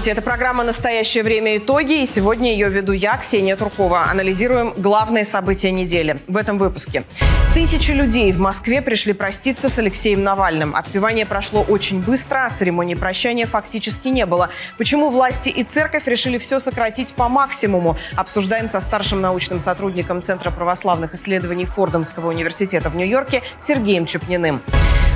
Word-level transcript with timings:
Здравствуйте, 0.00 0.18
это 0.18 0.30
программа 0.30 0.64
«Настоящее 0.64 1.22
время. 1.22 1.58
Итоги» 1.58 2.02
и 2.02 2.06
сегодня 2.06 2.52
ее 2.52 2.70
веду 2.70 2.92
я, 2.92 3.18
Ксения 3.18 3.54
Туркова. 3.54 4.04
Анализируем 4.10 4.72
главные 4.78 5.26
события 5.26 5.70
недели 5.72 6.16
в 6.26 6.38
этом 6.38 6.56
выпуске. 6.56 7.04
Тысячи 7.52 7.90
людей 7.90 8.32
в 8.32 8.38
Москве 8.38 8.80
пришли 8.80 9.12
проститься 9.12 9.68
с 9.68 9.78
Алексеем 9.78 10.22
Навальным. 10.22 10.74
Отпевание 10.74 11.26
прошло 11.26 11.60
очень 11.60 12.00
быстро, 12.00 12.46
а 12.46 12.50
церемонии 12.50 12.94
прощания 12.94 13.44
фактически 13.44 14.08
не 14.08 14.24
было. 14.24 14.48
Почему 14.78 15.10
власти 15.10 15.50
и 15.50 15.64
церковь 15.64 16.06
решили 16.06 16.38
все 16.38 16.60
сократить 16.60 17.12
по 17.12 17.28
максимуму? 17.28 17.98
Обсуждаем 18.16 18.70
со 18.70 18.80
старшим 18.80 19.20
научным 19.20 19.60
сотрудником 19.60 20.22
Центра 20.22 20.50
православных 20.50 21.12
исследований 21.12 21.66
Фордомского 21.66 22.30
университета 22.30 22.88
в 22.88 22.96
Нью-Йорке 22.96 23.42
Сергеем 23.62 24.06
Чепниным. 24.06 24.62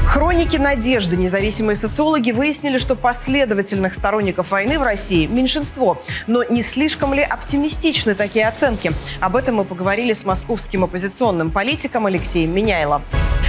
Хроники 0.06 0.56
надежды. 0.56 1.16
Независимые 1.16 1.76
социологи 1.76 2.30
выяснили, 2.30 2.78
что 2.78 2.94
последовательных 2.94 3.94
сторонников 3.94 4.50
войны 4.50 4.78
в 4.78 4.82
России 4.82 5.26
меньшинство. 5.26 6.02
Но 6.26 6.44
не 6.44 6.62
слишком 6.62 7.14
ли 7.14 7.22
оптимистичны 7.22 8.14
такие 8.14 8.46
оценки? 8.46 8.92
Об 9.20 9.36
этом 9.36 9.56
мы 9.56 9.64
поговорили 9.64 10.12
с 10.12 10.24
московским 10.24 10.84
оппозиционным 10.84 11.50
политиком 11.50 12.06
Алексеем 12.06 12.54
Меняйло. 12.54 13.02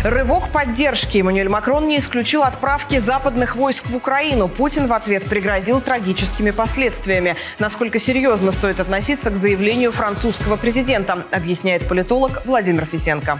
Рывок 0.03 0.49
поддержки. 0.49 1.17
Эммануэль 1.17 1.49
Макрон 1.49 1.87
не 1.87 1.97
исключил 1.97 2.43
отправки 2.43 2.99
западных 2.99 3.55
войск 3.55 3.87
в 3.87 3.95
Украину. 3.95 4.47
Путин 4.47 4.87
в 4.87 4.93
ответ 4.93 5.25
пригрозил 5.25 5.81
трагическими 5.81 6.51
последствиями. 6.51 7.35
Насколько 7.57 7.99
серьезно 7.99 8.51
стоит 8.51 8.79
относиться 8.79 9.31
к 9.31 9.35
заявлению 9.35 9.91
французского 9.91 10.57
президента, 10.57 11.25
объясняет 11.31 11.87
политолог 11.87 12.43
Владимир 12.45 12.85
Фисенко. 12.85 13.39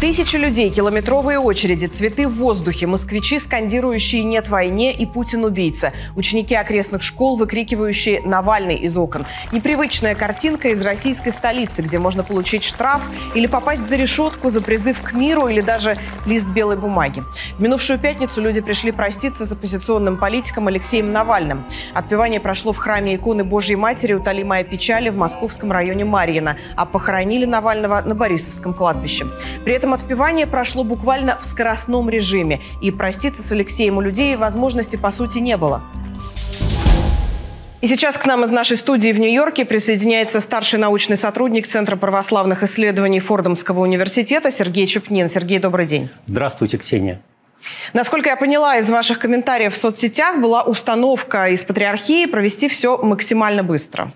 Тысячи 0.00 0.36
людей, 0.36 0.70
километровые 0.70 1.38
очереди, 1.38 1.84
цветы 1.84 2.26
в 2.26 2.36
воздухе, 2.36 2.86
москвичи, 2.86 3.38
скандирующие 3.38 4.22
«нет 4.22 4.48
войне» 4.48 4.94
и 4.94 5.04
«Путин 5.04 5.44
убийца», 5.44 5.92
ученики 6.16 6.54
окрестных 6.54 7.02
школ, 7.02 7.36
выкрикивающие 7.36 8.22
«Навальный» 8.22 8.76
из 8.76 8.96
окон. 8.96 9.26
Непривычная 9.52 10.14
картинка 10.14 10.68
из 10.68 10.80
российской 10.80 11.34
столицы, 11.34 11.82
где 11.82 11.98
можно 11.98 12.22
получить 12.22 12.64
штраф 12.64 13.02
или 13.34 13.46
попасть 13.46 13.86
за 13.90 13.96
решетку 13.96 14.48
за 14.48 14.62
призыв 14.62 15.02
к 15.02 15.12
миру 15.12 15.48
или 15.48 15.60
даже 15.60 15.98
лист 16.24 16.48
белой 16.48 16.78
бумаги. 16.78 17.22
В 17.58 17.60
минувшую 17.60 17.98
пятницу 17.98 18.40
люди 18.40 18.62
пришли 18.62 18.92
проститься 18.92 19.44
с 19.44 19.52
оппозиционным 19.52 20.16
политиком 20.16 20.66
Алексеем 20.68 21.12
Навальным. 21.12 21.62
Отпевание 21.92 22.40
прошло 22.40 22.72
в 22.72 22.78
храме 22.78 23.16
иконы 23.16 23.44
Божьей 23.44 23.76
Матери 23.76 24.14
у 24.14 24.20
Талимая 24.20 24.64
Печали 24.64 25.10
в 25.10 25.18
московском 25.18 25.70
районе 25.70 26.06
Марьино, 26.06 26.56
а 26.74 26.86
похоронили 26.86 27.44
Навального 27.44 28.00
на 28.00 28.14
Борисовском 28.14 28.72
кладбище. 28.72 29.26
При 29.62 29.74
этом 29.74 29.89
этом 29.90 29.94
отпевание 29.94 30.46
прошло 30.46 30.84
буквально 30.84 31.38
в 31.40 31.44
скоростном 31.44 32.08
режиме, 32.10 32.60
и 32.80 32.90
проститься 32.90 33.42
с 33.42 33.50
Алексеем 33.52 33.96
у 33.96 34.00
людей 34.00 34.36
возможности, 34.36 34.96
по 34.96 35.10
сути, 35.10 35.38
не 35.38 35.56
было. 35.56 35.82
И 37.80 37.86
сейчас 37.86 38.18
к 38.18 38.26
нам 38.26 38.44
из 38.44 38.50
нашей 38.50 38.76
студии 38.76 39.10
в 39.10 39.18
Нью-Йорке 39.18 39.64
присоединяется 39.64 40.40
старший 40.40 40.78
научный 40.78 41.16
сотрудник 41.16 41.66
Центра 41.66 41.96
православных 41.96 42.62
исследований 42.62 43.20
Фордомского 43.20 43.80
университета 43.80 44.50
Сергей 44.50 44.86
Чепнин. 44.86 45.28
Сергей, 45.28 45.58
добрый 45.58 45.86
день. 45.86 46.10
Здравствуйте, 46.26 46.76
Ксения. 46.76 47.20
Насколько 47.94 48.30
я 48.30 48.36
поняла 48.36 48.76
из 48.76 48.90
ваших 48.90 49.18
комментариев 49.18 49.74
в 49.74 49.78
соцсетях, 49.78 50.40
была 50.40 50.62
установка 50.62 51.48
из 51.48 51.64
патриархии 51.64 52.26
провести 52.26 52.68
все 52.68 52.98
максимально 52.98 53.64
быстро. 53.64 54.12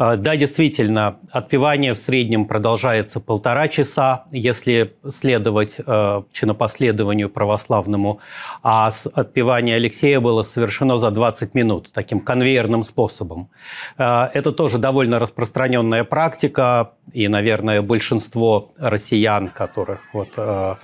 А, 0.00 0.16
да, 0.16 0.34
действительно, 0.34 1.18
отпевание 1.30 1.92
в 1.92 1.98
среднем 1.98 2.46
продолжается 2.46 3.20
полтора 3.20 3.68
часа, 3.68 4.24
если 4.32 4.94
следовать 5.06 5.78
э, 5.86 6.22
чинопоследованию 6.32 7.28
православному, 7.28 8.18
а 8.62 8.90
отпевание 9.12 9.76
Алексея 9.76 10.20
было 10.20 10.42
совершено 10.42 10.96
за 10.96 11.10
20 11.10 11.54
минут 11.54 11.90
таким 11.92 12.20
конвейерным 12.20 12.82
способом. 12.82 13.50
Э, 13.98 14.28
это 14.32 14.52
тоже 14.52 14.78
довольно 14.78 15.18
распространенная 15.18 16.04
практика, 16.04 16.92
и, 17.12 17.28
наверное, 17.28 17.82
большинство 17.82 18.70
россиян, 18.78 19.48
которых 19.48 20.00
вот 20.14 20.30
э, 20.38 20.76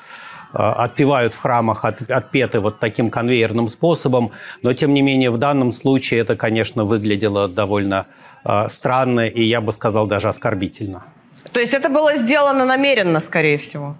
отпевают 0.52 1.34
в 1.34 1.40
храмах, 1.40 1.84
от, 1.84 2.10
отпеты 2.10 2.60
вот 2.60 2.78
таким 2.78 3.10
конвейерным 3.10 3.68
способом. 3.68 4.30
Но, 4.62 4.72
тем 4.72 4.94
не 4.94 5.02
менее, 5.02 5.30
в 5.30 5.38
данном 5.38 5.72
случае 5.72 6.20
это, 6.20 6.36
конечно, 6.36 6.84
выглядело 6.84 7.48
довольно 7.48 8.06
э, 8.44 8.68
странно 8.68 9.26
и, 9.26 9.42
я 9.42 9.60
бы 9.60 9.72
сказал, 9.72 10.06
даже 10.06 10.28
оскорбительно. 10.28 11.04
То 11.52 11.60
есть 11.60 11.74
это 11.74 11.88
было 11.88 12.16
сделано 12.16 12.64
намеренно, 12.64 13.20
скорее 13.20 13.58
всего? 13.58 13.96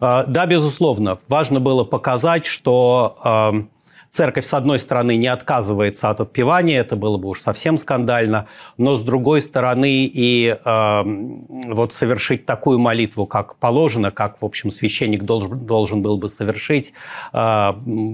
Э, 0.00 0.24
да, 0.26 0.46
безусловно. 0.46 1.18
Важно 1.28 1.60
было 1.60 1.84
показать, 1.84 2.46
что 2.46 3.18
э, 3.24 3.77
Церковь, 4.10 4.46
с 4.46 4.54
одной 4.54 4.78
стороны, 4.78 5.16
не 5.16 5.26
отказывается 5.26 6.08
от 6.10 6.20
отпевания, 6.20 6.80
это 6.80 6.96
было 6.96 7.18
бы 7.18 7.28
уж 7.28 7.40
совсем 7.40 7.76
скандально, 7.76 8.46
но 8.78 8.96
с 8.96 9.02
другой 9.02 9.42
стороны 9.42 10.04
и 10.06 10.56
э, 10.64 11.02
вот 11.04 11.92
совершить 11.92 12.46
такую 12.46 12.78
молитву, 12.78 13.26
как 13.26 13.56
положено, 13.56 14.10
как, 14.10 14.40
в 14.40 14.44
общем, 14.44 14.70
священник 14.70 15.24
должен, 15.24 15.58
должен 15.58 16.02
был 16.02 16.16
бы 16.16 16.28
совершить, 16.28 16.92
э, 17.32 17.72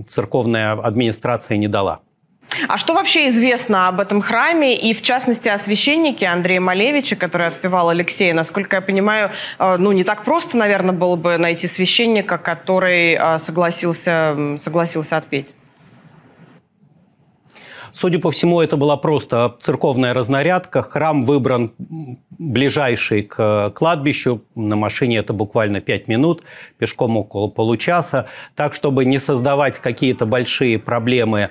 церковная 0.08 0.72
администрация 0.72 1.56
не 1.56 1.68
дала. 1.68 2.00
А 2.68 2.78
что 2.78 2.94
вообще 2.94 3.28
известно 3.28 3.88
об 3.88 4.00
этом 4.00 4.20
храме 4.20 4.76
и, 4.76 4.94
в 4.94 5.02
частности, 5.02 5.48
о 5.48 5.58
священнике 5.58 6.26
Андрея 6.26 6.60
Малевича, 6.60 7.16
который 7.16 7.48
отпевал 7.48 7.88
Алексея? 7.88 8.34
Насколько 8.34 8.76
я 8.76 8.82
понимаю, 8.82 9.30
э, 9.58 9.76
ну, 9.78 9.92
не 9.92 10.04
так 10.04 10.24
просто, 10.24 10.56
наверное, 10.56 10.94
было 10.94 11.16
бы 11.16 11.38
найти 11.38 11.66
священника, 11.66 12.38
который 12.38 13.14
э, 13.14 13.38
согласился, 13.38 14.56
согласился 14.58 15.16
отпеть. 15.16 15.54
Судя 17.96 18.18
по 18.18 18.32
всему, 18.32 18.60
это 18.60 18.76
была 18.76 18.96
просто 18.96 19.54
церковная 19.60 20.14
разнарядка. 20.14 20.82
Храм 20.82 21.24
выбран 21.24 21.70
ближайший 22.38 23.22
к 23.22 23.70
кладбищу. 23.70 24.42
На 24.56 24.74
машине 24.74 25.18
это 25.18 25.32
буквально 25.32 25.80
5 25.80 26.08
минут, 26.08 26.42
пешком 26.76 27.16
около 27.16 27.46
получаса. 27.46 28.26
Так, 28.56 28.74
чтобы 28.74 29.04
не 29.04 29.20
создавать 29.20 29.78
какие-то 29.78 30.26
большие 30.26 30.80
проблемы 30.80 31.50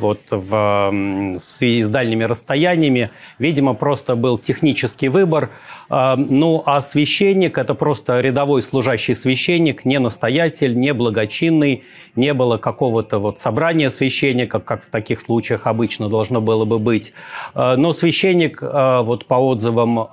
вот 0.00 0.20
в, 0.30 0.90
в 0.90 1.38
связи 1.40 1.82
с 1.82 1.88
дальними 1.88 2.24
расстояниями. 2.24 3.10
Видимо, 3.38 3.74
просто 3.74 4.16
был 4.16 4.38
технический 4.38 5.08
выбор. 5.08 5.50
А, 5.88 6.16
ну, 6.16 6.62
а 6.66 6.80
священник– 6.80 7.58
это 7.58 7.74
просто 7.74 8.20
рядовой 8.20 8.62
служащий 8.62 9.14
священник, 9.14 9.84
не 9.84 9.98
настоятель, 9.98 10.78
не 10.78 10.94
благочинный, 10.94 11.84
не 12.16 12.32
было 12.32 12.58
какого-то 12.58 13.18
вот 13.18 13.38
собрания 13.40 13.90
священника, 13.90 14.60
как 14.60 14.84
в 14.84 14.88
таких 14.88 15.20
случаях 15.20 15.66
обычно 15.66 16.08
должно 16.08 16.40
было 16.40 16.64
бы 16.64 16.78
быть. 16.78 17.12
А, 17.54 17.76
но 17.76 17.92
священник, 17.92 18.62
вот 18.62 19.26
по 19.26 19.34
отзывам 19.34 20.08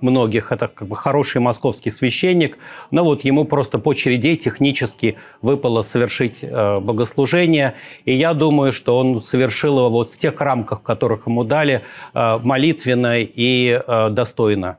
многих, 0.00 0.52
это 0.52 0.68
как 0.68 0.88
бы 0.88 0.96
хороший 0.96 1.40
московский 1.40 1.90
священник, 1.90 2.58
но 2.90 3.04
вот 3.04 3.24
ему 3.24 3.44
просто 3.44 3.78
по 3.78 3.94
череде 3.94 4.36
технически 4.36 5.16
выпало 5.40 5.82
совершить 5.82 6.44
богослужение. 6.50 7.74
И 8.04 8.12
я 8.12 8.34
думаю, 8.34 8.72
что 8.72 9.01
он 9.02 9.20
совершил 9.20 9.78
его 9.78 9.90
вот 9.90 10.08
в 10.08 10.16
тех 10.16 10.40
рамках, 10.40 10.82
которых 10.82 11.26
ему 11.26 11.44
дали, 11.44 11.82
э, 12.14 12.38
молитвенно 12.42 13.20
и 13.20 13.80
э, 13.86 14.08
достойно. 14.10 14.78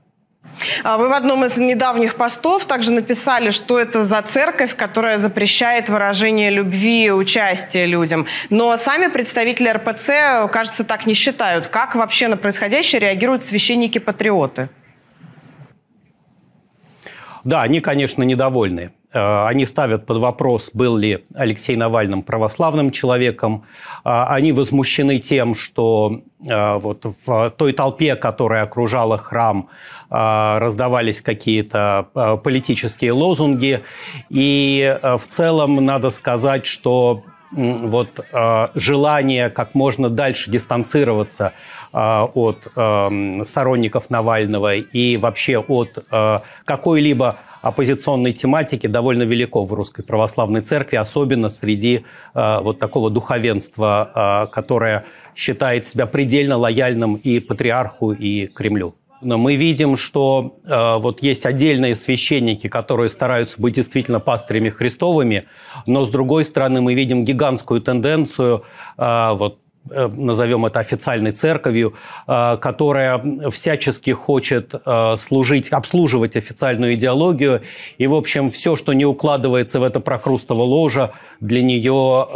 А 0.84 0.98
вы 0.98 1.08
в 1.10 1.14
одном 1.14 1.46
из 1.46 1.58
недавних 1.58 2.16
постов 2.16 2.66
также 2.66 2.92
написали, 2.92 3.50
что 3.50 3.80
это 3.80 4.04
за 4.04 4.22
церковь, 4.22 4.76
которая 4.76 5.18
запрещает 5.18 5.90
выражение 5.90 6.50
любви 6.52 7.06
и 7.06 7.12
участия 7.12 7.86
людям. 7.86 8.28
Но 8.50 8.78
сами 8.78 9.08
представители 9.08 9.70
РПЦ, 9.70 10.52
кажется, 10.52 10.84
так 10.84 11.06
не 11.06 11.14
считают. 11.14 11.68
Как 11.68 11.96
вообще 11.96 12.28
на 12.28 12.38
происходящее 12.38 13.00
реагируют 13.02 13.44
священники-патриоты? 13.44 14.70
Да, 17.44 17.62
они, 17.62 17.82
конечно, 17.82 18.24
недовольны. 18.24 18.92
Э, 19.14 19.46
они 19.48 19.66
ставят 19.66 20.06
под 20.06 20.18
вопрос, 20.18 20.72
был 20.74 20.98
ли 20.98 21.26
Алексей 21.36 21.76
Навальным 21.76 22.24
православным 22.24 22.92
человеком. 22.92 23.66
Э, 24.04 24.26
они 24.30 24.52
возмущены 24.52 25.20
тем, 25.20 25.56
что 25.56 26.22
э, 26.46 26.78
вот 26.80 27.06
в 27.26 27.52
той 27.52 27.74
толпе, 27.74 28.16
которая 28.16 28.64
окружала 28.64 29.18
храм, 29.18 29.70
раздавались 30.10 31.24
какие-то 31.24 32.08
политические 32.44 33.14
лозунги. 33.14 33.82
И 34.30 35.00
в 35.02 35.26
целом 35.28 35.84
надо 35.84 36.12
сказать, 36.12 36.68
что 36.68 37.24
вот 37.50 38.24
желание 38.76 39.50
как 39.50 39.74
можно 39.74 40.10
дальше 40.10 40.52
дистанцироваться 40.52 41.54
от 41.94 42.68
сторонников 43.48 44.10
Навального 44.10 44.76
и 44.76 45.18
вообще 45.18 45.60
от 45.60 46.04
какой-либо 46.66 47.38
оппозиционной 47.64 48.34
тематики 48.34 48.88
довольно 48.88 49.24
велико 49.24 49.66
в 49.66 49.74
Русской 49.74 50.04
Православной 50.04 50.62
Церкви, 50.62 50.98
особенно 50.98 51.50
среди 51.50 52.06
э, 52.36 52.60
вот 52.62 52.78
такого 52.78 53.10
духовенства, 53.10 54.46
э, 54.46 54.54
которое 54.54 55.06
считает 55.34 55.86
себя 55.86 56.06
предельно 56.06 56.58
лояльным 56.58 57.16
и 57.16 57.40
патриарху, 57.40 58.12
и 58.12 58.48
Кремлю. 58.48 58.94
мы 59.22 59.56
видим, 59.56 59.96
что 59.96 60.60
э, 60.66 60.98
вот 61.00 61.24
есть 61.24 61.46
отдельные 61.46 61.96
священники, 61.96 62.68
которые 62.68 63.10
стараются 63.10 63.62
быть 63.62 63.76
действительно 63.76 64.20
пастырями 64.20 64.70
Христовыми, 64.70 65.46
но 65.86 66.04
с 66.04 66.10
другой 66.10 66.44
стороны 66.44 66.82
мы 66.82 66.94
видим 66.94 67.24
гигантскую 67.24 67.80
тенденцию 67.80 68.66
э, 68.98 69.32
вот 69.36 69.60
Э, 69.63 69.63
назовем 69.90 70.66
это 70.66 70.80
официальной 70.80 71.32
церковью, 71.32 71.94
э, 72.28 72.58
которая 72.58 73.22
всячески 73.52 74.12
хочет 74.12 74.74
э, 74.74 75.16
служить, 75.18 75.72
обслуживать 75.72 76.36
официальную 76.36 76.96
идеологию. 76.96 77.62
И, 77.98 78.08
в 78.08 78.16
общем, 78.16 78.52
все, 78.52 78.76
что 78.76 78.94
не 78.94 79.06
укладывается 79.06 79.80
в 79.80 79.84
это 79.84 80.00
прохрустово 80.00 80.64
ложа, 80.64 81.12
для 81.40 81.62
нее 81.62 82.28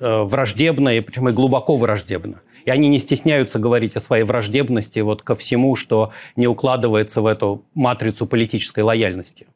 враждебно, 0.00 0.90
и 0.90 1.00
причем 1.00 1.28
и 1.28 1.32
глубоко 1.32 1.76
враждебно. 1.76 2.40
И 2.64 2.70
они 2.70 2.88
не 2.88 2.98
стесняются 2.98 3.58
говорить 3.58 3.96
о 3.96 4.00
своей 4.00 4.24
враждебности 4.24 5.00
вот 5.00 5.22
ко 5.22 5.34
всему, 5.34 5.76
что 5.76 6.12
не 6.36 6.46
укладывается 6.46 7.20
в 7.20 7.26
эту 7.26 7.64
матрицу 7.74 8.26
политической 8.26 8.80
лояльности. 8.80 9.46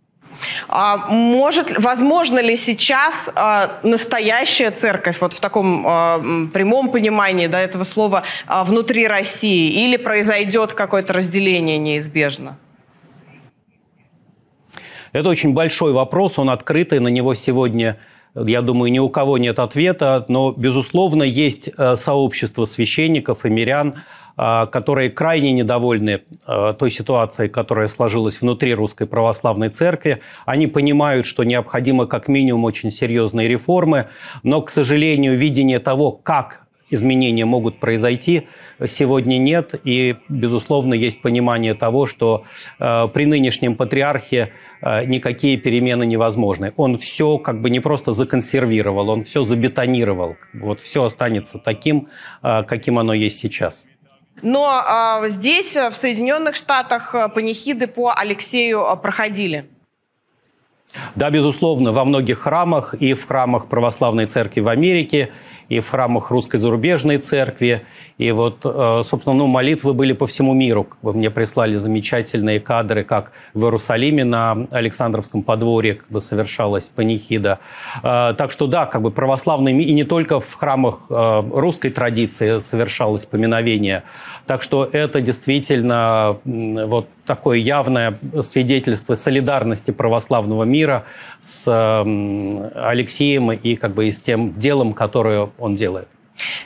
А 0.68 1.08
может, 1.08 1.78
возможно 1.78 2.38
ли 2.38 2.56
сейчас 2.56 3.30
а, 3.34 3.80
настоящая 3.82 4.70
церковь, 4.70 5.20
вот 5.20 5.34
в 5.34 5.40
таком 5.40 5.84
а, 5.86 6.18
прямом 6.52 6.90
понимании 6.90 7.46
да, 7.46 7.60
этого 7.60 7.84
слова, 7.84 8.24
внутри 8.46 9.06
России, 9.06 9.84
или 9.84 9.96
произойдет 9.96 10.72
какое-то 10.72 11.12
разделение 11.12 11.78
неизбежно? 11.78 12.56
Это 15.12 15.28
очень 15.28 15.54
большой 15.54 15.92
вопрос, 15.92 16.38
он 16.38 16.50
открытый, 16.50 17.00
на 17.00 17.08
него 17.08 17.34
сегодня, 17.34 17.98
я 18.34 18.62
думаю, 18.62 18.92
ни 18.92 18.98
у 18.98 19.08
кого 19.08 19.38
нет 19.38 19.58
ответа, 19.58 20.24
но, 20.28 20.52
безусловно, 20.52 21.22
есть 21.22 21.70
э, 21.76 21.96
сообщество 21.96 22.64
священников 22.64 23.44
и 23.44 23.50
мирян, 23.50 23.96
а, 24.40 24.66
которые 24.66 25.10
крайне 25.10 25.50
недовольны 25.50 26.22
а, 26.46 26.72
той 26.72 26.92
ситуацией, 26.92 27.48
которая 27.48 27.88
сложилась 27.88 28.40
внутри 28.40 28.72
Русской 28.72 29.04
Православной 29.04 29.68
Церкви. 29.68 30.20
Они 30.46 30.68
понимают, 30.68 31.26
что 31.26 31.42
необходимы 31.42 32.06
как 32.06 32.28
минимум 32.28 32.62
очень 32.62 32.92
серьезные 32.92 33.48
реформы, 33.48 34.06
но, 34.44 34.62
к 34.62 34.70
сожалению, 34.70 35.36
видение 35.36 35.80
того, 35.80 36.12
как 36.12 36.67
изменения 36.90 37.44
могут 37.44 37.80
произойти, 37.80 38.48
сегодня 38.86 39.38
нет. 39.38 39.74
И, 39.84 40.16
безусловно, 40.28 40.94
есть 40.94 41.22
понимание 41.22 41.74
того, 41.74 42.06
что 42.06 42.44
э, 42.78 43.08
при 43.12 43.26
нынешнем 43.26 43.74
патриархе 43.76 44.52
э, 44.82 45.04
никакие 45.04 45.56
перемены 45.56 46.06
невозможны. 46.06 46.72
Он 46.76 46.98
все 46.98 47.38
как 47.38 47.60
бы 47.60 47.70
не 47.70 47.80
просто 47.80 48.12
законсервировал, 48.12 49.10
он 49.10 49.22
все 49.22 49.42
забетонировал. 49.42 50.36
Вот 50.54 50.80
все 50.80 51.04
останется 51.04 51.58
таким, 51.58 52.08
э, 52.42 52.62
каким 52.64 52.98
оно 52.98 53.12
есть 53.12 53.38
сейчас. 53.38 53.86
Но 54.42 54.82
э, 55.24 55.28
здесь, 55.28 55.76
в 55.76 55.92
Соединенных 55.92 56.54
Штатах, 56.56 57.14
э, 57.14 57.28
панихиды 57.28 57.86
по 57.86 58.12
Алексею 58.12 58.84
э, 58.84 58.96
проходили. 58.96 59.68
Да, 61.14 61.30
безусловно, 61.30 61.92
во 61.92 62.04
многих 62.04 62.40
храмах 62.40 62.94
и 62.94 63.14
в 63.14 63.26
храмах 63.26 63.66
Православной 63.66 64.26
Церкви 64.26 64.60
в 64.60 64.68
Америке, 64.68 65.30
и 65.68 65.80
в 65.80 65.88
храмах 65.88 66.30
Русской 66.30 66.58
Зарубежной 66.58 67.18
Церкви. 67.18 67.82
И 68.16 68.32
вот, 68.32 68.60
э, 68.64 69.02
собственно, 69.04 69.36
ну, 69.36 69.46
молитвы 69.46 69.92
были 69.92 70.12
по 70.12 70.26
всему 70.26 70.54
миру. 70.54 70.86
Мне 71.02 71.30
прислали 71.30 71.76
замечательные 71.76 72.58
кадры, 72.58 73.04
как 73.04 73.32
в 73.54 73.62
Иерусалиме 73.62 74.24
на 74.24 74.66
Александровском 74.72 75.42
подворье 75.42 75.94
как 75.94 76.08
бы 76.08 76.20
совершалась 76.20 76.88
панихида. 76.88 77.58
Э, 78.02 78.34
так 78.36 78.50
что 78.50 78.66
да, 78.66 78.86
как 78.86 79.02
бы 79.02 79.10
православные, 79.10 79.82
и 79.82 79.92
не 79.92 80.04
только 80.04 80.40
в 80.40 80.54
храмах 80.54 81.00
э, 81.10 81.42
русской 81.52 81.90
традиции 81.90 82.60
совершалось 82.60 83.26
поминовение. 83.26 84.04
Так 84.48 84.62
что 84.62 84.88
это 84.90 85.20
действительно 85.20 86.38
вот 86.44 87.06
такое 87.26 87.58
явное 87.58 88.18
свидетельство 88.40 89.14
солидарности 89.14 89.90
православного 89.90 90.64
мира 90.64 91.04
с 91.42 91.68
Алексеем 92.74 93.52
и 93.52 93.76
как 93.76 93.92
бы 93.92 94.08
и 94.08 94.12
с 94.12 94.20
тем 94.20 94.58
делом, 94.58 94.94
которое 94.94 95.50
он 95.58 95.76
делает. 95.76 96.08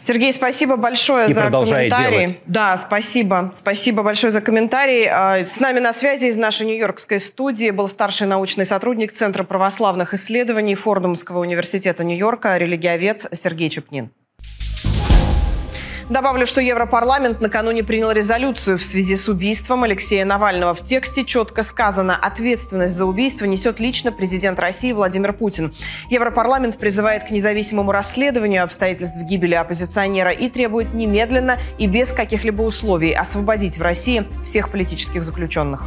Сергей, 0.00 0.32
спасибо 0.32 0.76
большое 0.76 1.30
и 1.30 1.32
за 1.32 1.50
комментарий. 1.50 2.26
Делать. 2.26 2.38
Да, 2.46 2.76
спасибо. 2.76 3.50
Спасибо 3.52 4.04
большое 4.04 4.30
за 4.30 4.40
комментарий. 4.40 5.08
А, 5.08 5.44
с 5.44 5.58
нами 5.58 5.80
на 5.80 5.92
связи 5.92 6.26
из 6.26 6.36
нашей 6.36 6.66
нью-йоркской 6.66 7.18
студии 7.18 7.70
был 7.70 7.88
старший 7.88 8.28
научный 8.28 8.66
сотрудник 8.66 9.12
Центра 9.12 9.42
православных 9.42 10.14
исследований 10.14 10.76
Фордумского 10.76 11.40
университета 11.40 12.04
Нью-Йорка, 12.04 12.58
религиовед 12.58 13.26
Сергей 13.32 13.70
Чупнин. 13.70 14.10
Добавлю, 16.08 16.46
что 16.46 16.60
Европарламент 16.60 17.40
накануне 17.40 17.84
принял 17.84 18.10
резолюцию 18.10 18.76
в 18.76 18.82
связи 18.82 19.16
с 19.16 19.28
убийством 19.28 19.84
Алексея 19.84 20.24
Навального. 20.24 20.74
В 20.74 20.84
тексте 20.84 21.24
четко 21.24 21.62
сказано, 21.62 22.16
ответственность 22.16 22.94
за 22.94 23.06
убийство 23.06 23.44
несет 23.44 23.80
лично 23.80 24.12
президент 24.12 24.58
России 24.58 24.92
Владимир 24.92 25.32
Путин. 25.32 25.72
Европарламент 26.10 26.78
призывает 26.78 27.24
к 27.24 27.30
независимому 27.30 27.92
расследованию 27.92 28.64
обстоятельств 28.64 29.18
гибели 29.18 29.54
оппозиционера 29.54 30.30
и 30.30 30.48
требует 30.48 30.92
немедленно 30.92 31.58
и 31.78 31.86
без 31.86 32.12
каких-либо 32.12 32.62
условий 32.62 33.12
освободить 33.12 33.78
в 33.78 33.82
России 33.82 34.24
всех 34.44 34.70
политических 34.70 35.24
заключенных. 35.24 35.86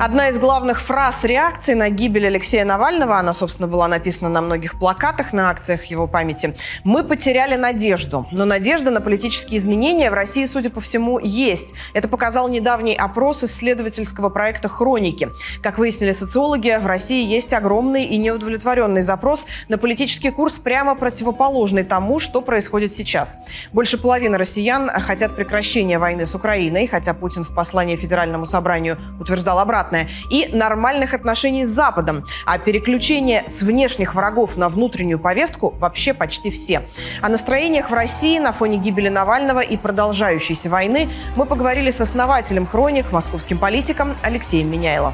Одна 0.00 0.28
из 0.28 0.38
главных 0.38 0.80
фраз 0.80 1.24
реакции 1.24 1.74
на 1.74 1.90
гибель 1.90 2.28
Алексея 2.28 2.64
Навального, 2.64 3.18
она, 3.18 3.32
собственно, 3.32 3.66
была 3.66 3.88
написана 3.88 4.28
на 4.28 4.40
многих 4.40 4.78
плакатах 4.78 5.32
на 5.32 5.50
акциях 5.50 5.86
его 5.86 6.06
памяти. 6.06 6.54
«Мы 6.84 7.02
потеряли 7.02 7.56
надежду». 7.56 8.24
Но 8.30 8.44
надежда 8.44 8.92
на 8.92 9.00
политические 9.00 9.58
изменения 9.58 10.12
в 10.12 10.14
России, 10.14 10.46
судя 10.46 10.70
по 10.70 10.80
всему, 10.80 11.18
есть. 11.18 11.74
Это 11.94 12.06
показал 12.06 12.46
недавний 12.48 12.94
опрос 12.94 13.42
исследовательского 13.42 14.28
проекта 14.28 14.68
«Хроники». 14.68 15.30
Как 15.64 15.78
выяснили 15.78 16.12
социологи, 16.12 16.78
в 16.80 16.86
России 16.86 17.26
есть 17.26 17.52
огромный 17.52 18.04
и 18.04 18.18
неудовлетворенный 18.18 19.02
запрос 19.02 19.46
на 19.66 19.78
политический 19.78 20.30
курс, 20.30 20.58
прямо 20.58 20.94
противоположный 20.94 21.82
тому, 21.82 22.20
что 22.20 22.40
происходит 22.40 22.92
сейчас. 22.92 23.36
Больше 23.72 24.00
половины 24.00 24.38
россиян 24.38 24.88
хотят 24.90 25.34
прекращения 25.34 25.98
войны 25.98 26.24
с 26.24 26.36
Украиной, 26.36 26.86
хотя 26.86 27.14
Путин 27.14 27.42
в 27.42 27.52
послании 27.52 27.96
Федеральному 27.96 28.46
собранию 28.46 28.96
утверждал 29.18 29.58
обратно 29.58 29.87
обратное, 29.88 30.08
и 30.30 30.48
нормальных 30.52 31.14
отношений 31.14 31.64
с 31.64 31.68
Западом. 31.68 32.24
А 32.44 32.58
переключение 32.58 33.44
с 33.46 33.62
внешних 33.62 34.14
врагов 34.14 34.56
на 34.56 34.68
внутреннюю 34.68 35.18
повестку 35.18 35.74
вообще 35.78 36.14
почти 36.14 36.50
все. 36.50 36.82
О 37.22 37.28
настроениях 37.28 37.90
в 37.90 37.94
России 37.94 38.38
на 38.38 38.52
фоне 38.52 38.78
гибели 38.78 39.08
Навального 39.08 39.60
и 39.60 39.76
продолжающейся 39.76 40.68
войны 40.68 41.08
мы 41.36 41.46
поговорили 41.46 41.90
с 41.90 42.00
основателем 42.00 42.66
«Хроник», 42.66 43.12
московским 43.12 43.58
политиком 43.58 44.14
Алексеем 44.22 44.70
Меняйло. 44.70 45.12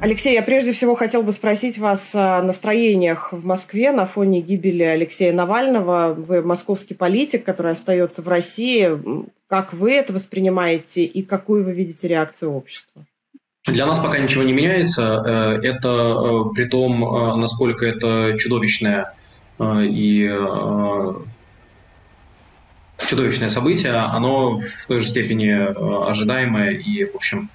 Алексей, 0.00 0.32
я 0.32 0.42
прежде 0.42 0.72
всего 0.72 0.94
хотел 0.94 1.22
бы 1.22 1.30
спросить 1.30 1.76
вас 1.76 2.14
о 2.14 2.40
настроениях 2.42 3.32
в 3.32 3.44
Москве 3.44 3.92
на 3.92 4.06
фоне 4.06 4.40
гибели 4.40 4.82
Алексея 4.82 5.32
Навального. 5.32 6.14
Вы 6.14 6.40
московский 6.40 6.94
политик, 6.94 7.44
который 7.44 7.72
остается 7.72 8.22
в 8.22 8.28
России. 8.28 8.90
Как 9.46 9.74
вы 9.74 9.92
это 9.92 10.14
воспринимаете 10.14 11.04
и 11.04 11.22
какую 11.22 11.64
вы 11.64 11.72
видите 11.72 12.08
реакцию 12.08 12.52
общества? 12.52 13.04
Для 13.66 13.84
нас 13.84 13.98
пока 13.98 14.18
ничего 14.18 14.42
не 14.42 14.54
меняется. 14.54 15.02
Э, 15.02 15.60
это 15.62 15.88
э, 15.88 16.54
при 16.54 16.64
том, 16.64 17.04
э, 17.04 17.36
насколько 17.36 17.84
это 17.84 18.38
чудовищное 18.38 19.14
и 19.62 20.34
чудовищное 23.06 23.50
событие, 23.50 23.92
оно 23.92 24.56
в 24.56 24.86
той 24.88 25.00
же 25.00 25.08
степени 25.08 25.50
ожидаемое 26.08 26.70
и, 26.70 27.04
в 27.04 27.14
общем, 27.14 27.50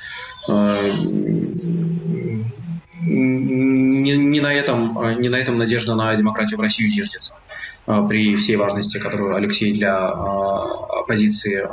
не, 3.05 4.17
не, 4.17 4.41
на 4.41 4.53
этом, 4.53 5.19
не 5.19 5.29
на 5.29 5.37
этом 5.37 5.57
надежда 5.57 5.95
на 5.95 6.15
демократию 6.15 6.57
в 6.57 6.61
России 6.61 6.87
зиждется. 6.87 7.37
При 7.85 8.35
всей 8.35 8.55
важности, 8.55 8.97
которую 8.97 9.35
Алексей 9.35 9.73
для 9.73 10.07
оппозиции 10.07 11.67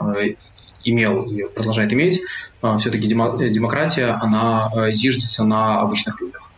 имел 0.85 1.23
и 1.23 1.45
продолжает 1.53 1.93
иметь, 1.93 2.21
все-таки 2.79 3.07
демократия, 3.07 4.19
она 4.21 4.71
зиждется 4.91 5.45
на 5.45 5.81
обычных 5.81 6.21
людях. 6.21 6.51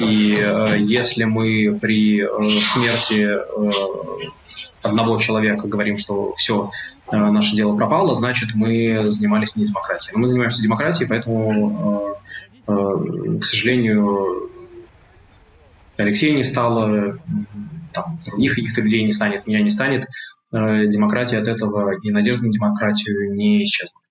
И 0.00 0.36
если 0.78 1.24
мы 1.24 1.78
при 1.80 2.26
смерти 2.60 3.28
одного 4.82 5.18
человека 5.18 5.68
говорим, 5.68 5.96
что 5.98 6.32
все, 6.32 6.70
наше 7.10 7.54
дело 7.54 7.76
пропало, 7.76 8.14
значит, 8.14 8.54
мы 8.54 9.12
занимались 9.12 9.54
не 9.56 9.64
демократией. 9.66 10.14
Но 10.14 10.20
мы 10.20 10.28
занимаемся 10.28 10.62
демократией, 10.62 11.08
поэтому 11.08 12.11
к 13.40 13.44
сожалению, 13.44 14.50
Алексея 15.96 16.34
не 16.34 16.44
стало, 16.44 17.18
там, 17.92 18.20
других 18.26 18.54
каких-то 18.54 18.80
людей 18.80 19.04
не 19.04 19.12
станет, 19.12 19.46
меня 19.46 19.60
не 19.60 19.70
станет. 19.70 20.06
Э, 20.52 20.86
демократия 20.86 21.38
от 21.38 21.48
этого 21.48 21.92
и 22.02 22.10
надежда 22.10 22.44
на 22.44 22.52
демократию 22.52 23.34
не 23.34 23.64
исчезнут. 23.64 24.02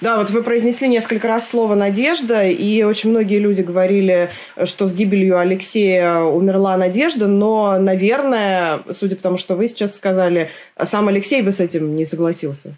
Да, 0.00 0.18
вот 0.18 0.30
вы 0.30 0.42
произнесли 0.42 0.88
несколько 0.88 1.28
раз 1.28 1.48
слово 1.48 1.74
«надежда», 1.74 2.48
и 2.48 2.82
очень 2.82 3.10
многие 3.10 3.38
люди 3.38 3.60
говорили, 3.60 4.30
что 4.64 4.86
с 4.86 4.92
гибелью 4.92 5.38
Алексея 5.38 6.18
умерла 6.18 6.76
надежда, 6.76 7.28
но, 7.28 7.78
наверное, 7.78 8.82
судя 8.90 9.14
по 9.14 9.22
тому, 9.22 9.36
что 9.36 9.54
вы 9.54 9.68
сейчас 9.68 9.94
сказали, 9.94 10.50
сам 10.82 11.06
Алексей 11.08 11.42
бы 11.42 11.52
с 11.52 11.60
этим 11.60 11.94
не 11.94 12.04
согласился. 12.04 12.76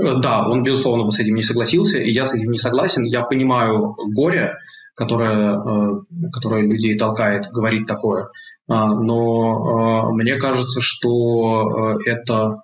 Да, 0.00 0.48
он, 0.48 0.62
безусловно, 0.62 1.04
бы 1.04 1.12
с 1.12 1.18
этим 1.18 1.34
не 1.34 1.42
согласился, 1.42 1.98
и 1.98 2.10
я 2.10 2.26
с 2.26 2.32
этим 2.32 2.50
не 2.50 2.58
согласен. 2.58 3.04
Я 3.04 3.22
понимаю 3.22 3.96
горе, 4.14 4.56
которое, 4.94 5.56
э, 5.56 6.28
которое 6.32 6.62
людей 6.62 6.98
толкает 6.98 7.50
говорить 7.50 7.86
такое, 7.86 8.28
а, 8.68 8.94
но 8.94 10.10
э, 10.10 10.14
мне 10.14 10.36
кажется, 10.36 10.80
что 10.82 11.94
э, 11.96 12.10
это 12.10 12.60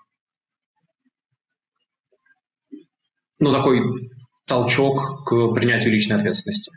ну, 3.38 3.52
такой 3.52 4.10
толчок 4.46 5.24
к 5.24 5.54
принятию 5.54 5.92
личной 5.92 6.16
ответственности, 6.16 6.72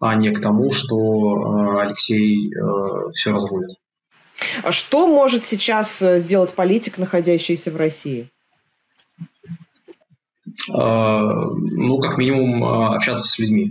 а 0.00 0.14
не 0.14 0.30
к 0.30 0.40
тому, 0.40 0.72
что 0.72 1.78
Алексей 1.78 2.50
все 3.12 3.32
разрулит. 3.32 3.76
А 4.62 4.72
что 4.72 5.06
может 5.06 5.44
сейчас 5.44 5.98
сделать 5.98 6.52
политик, 6.54 6.98
находящийся 6.98 7.70
в 7.70 7.76
России? 7.76 8.28
Ну, 10.68 11.98
как 11.98 12.18
минимум, 12.18 12.64
общаться 12.64 13.28
с 13.28 13.38
людьми. 13.38 13.70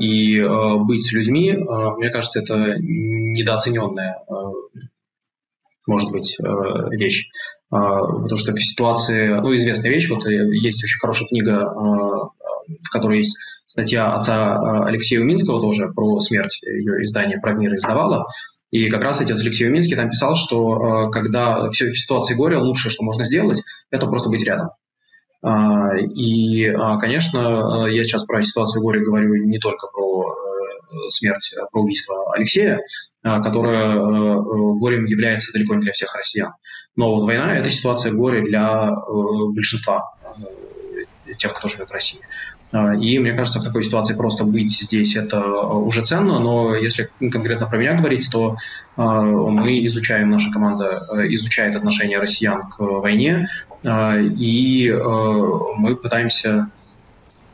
И 0.00 0.42
быть 0.80 1.06
с 1.06 1.12
людьми, 1.12 1.52
мне 1.52 2.10
кажется, 2.10 2.40
это 2.40 2.76
недооцененная, 2.78 4.18
может 5.86 6.10
быть, 6.10 6.36
вещь. 6.90 7.28
Потому 7.70 8.36
что 8.36 8.52
в 8.52 8.62
ситуации, 8.62 9.40
ну, 9.40 9.56
известная 9.56 9.90
вещь, 9.90 10.08
вот 10.10 10.28
есть 10.28 10.84
очень 10.84 10.98
хорошая 11.00 11.28
книга, 11.28 11.72
в 11.74 12.90
которой 12.90 13.18
есть 13.18 13.36
статья 13.66 14.14
отца 14.14 14.84
Алексея 14.84 15.20
Уминского 15.20 15.60
тоже 15.60 15.88
про 15.94 16.20
смерть, 16.20 16.62
ее 16.62 17.02
издание 17.04 17.40
«Правмир» 17.40 17.74
издавала, 17.74 18.26
и 18.70 18.88
как 18.88 19.02
раз 19.02 19.20
отец 19.20 19.40
Алексей 19.40 19.66
Уминский 19.68 19.96
там 19.96 20.10
писал, 20.10 20.36
что 20.36 21.10
когда 21.10 21.68
все 21.70 21.86
в 21.90 21.98
ситуации 21.98 22.34
горя, 22.34 22.58
лучшее, 22.60 22.92
что 22.92 23.02
можно 23.02 23.24
сделать, 23.24 23.62
это 23.90 24.06
просто 24.06 24.30
быть 24.30 24.44
рядом. 24.44 24.70
А, 25.44 25.94
и, 25.98 26.66
а, 26.68 26.96
конечно, 26.96 27.86
я 27.86 28.04
сейчас 28.04 28.24
про 28.24 28.42
ситуацию 28.42 28.82
горе 28.82 29.04
говорю 29.04 29.34
не 29.44 29.58
только 29.58 29.88
про 29.88 30.32
э, 30.32 31.10
смерть, 31.10 31.54
а 31.60 31.66
про 31.66 31.82
убийство 31.82 32.32
Алексея, 32.32 32.80
которое 33.22 33.94
э, 33.94 34.40
горем 34.78 35.04
является 35.04 35.52
далеко 35.52 35.74
не 35.74 35.82
для 35.82 35.92
всех 35.92 36.14
россиян. 36.14 36.52
Но 36.96 37.14
вот 37.14 37.24
война– 37.24 37.54
это 37.56 37.70
ситуация 37.70 38.12
горя 38.12 38.42
для 38.42 38.88
э, 38.88 39.12
большинства 39.54 40.14
тех, 41.36 41.52
кто 41.52 41.68
живет 41.68 41.88
в 41.88 41.92
России. 41.92 42.20
И 43.00 43.18
мне 43.20 43.32
кажется, 43.32 43.60
в 43.60 43.64
такой 43.64 43.84
ситуации 43.84 44.14
просто 44.14 44.42
быть 44.44 44.72
здесь 44.72 45.14
это 45.14 45.40
уже 45.40 46.02
ценно, 46.04 46.40
но 46.40 46.74
если 46.74 47.08
конкретно 47.20 47.66
про 47.68 47.78
меня 47.78 47.94
говорить, 47.94 48.28
то 48.32 48.56
мы 48.96 49.84
изучаем, 49.86 50.30
наша 50.30 50.50
команда 50.50 51.06
изучает 51.28 51.76
отношение 51.76 52.18
россиян 52.18 52.68
к 52.68 52.80
войне, 52.80 53.48
а, 53.84 54.18
и 54.18 54.88
э, 54.88 54.94
мы 55.76 55.96
пытаемся 55.96 56.70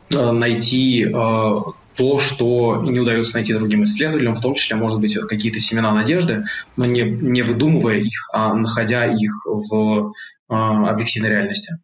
э, 0.09 0.31
найти 0.31 1.03
э, 1.03 1.11
то, 1.11 2.19
что 2.19 2.81
не 2.81 2.99
удается 2.99 3.35
найти 3.35 3.53
другим 3.53 3.83
исследователям, 3.83 4.35
в 4.35 4.41
том 4.41 4.55
числе, 4.55 4.77
может 4.77 5.01
быть, 5.01 5.15
какие-то 5.15 5.59
семена 5.59 5.93
надежды, 5.93 6.45
но 6.77 6.85
не, 6.85 7.01
не 7.01 7.41
выдумывая 7.41 7.97
их, 7.97 8.29
а 8.33 8.53
находя 8.53 9.05
их 9.05 9.31
в 9.45 10.13
объективной 10.47 11.29
реальности. 11.29 11.77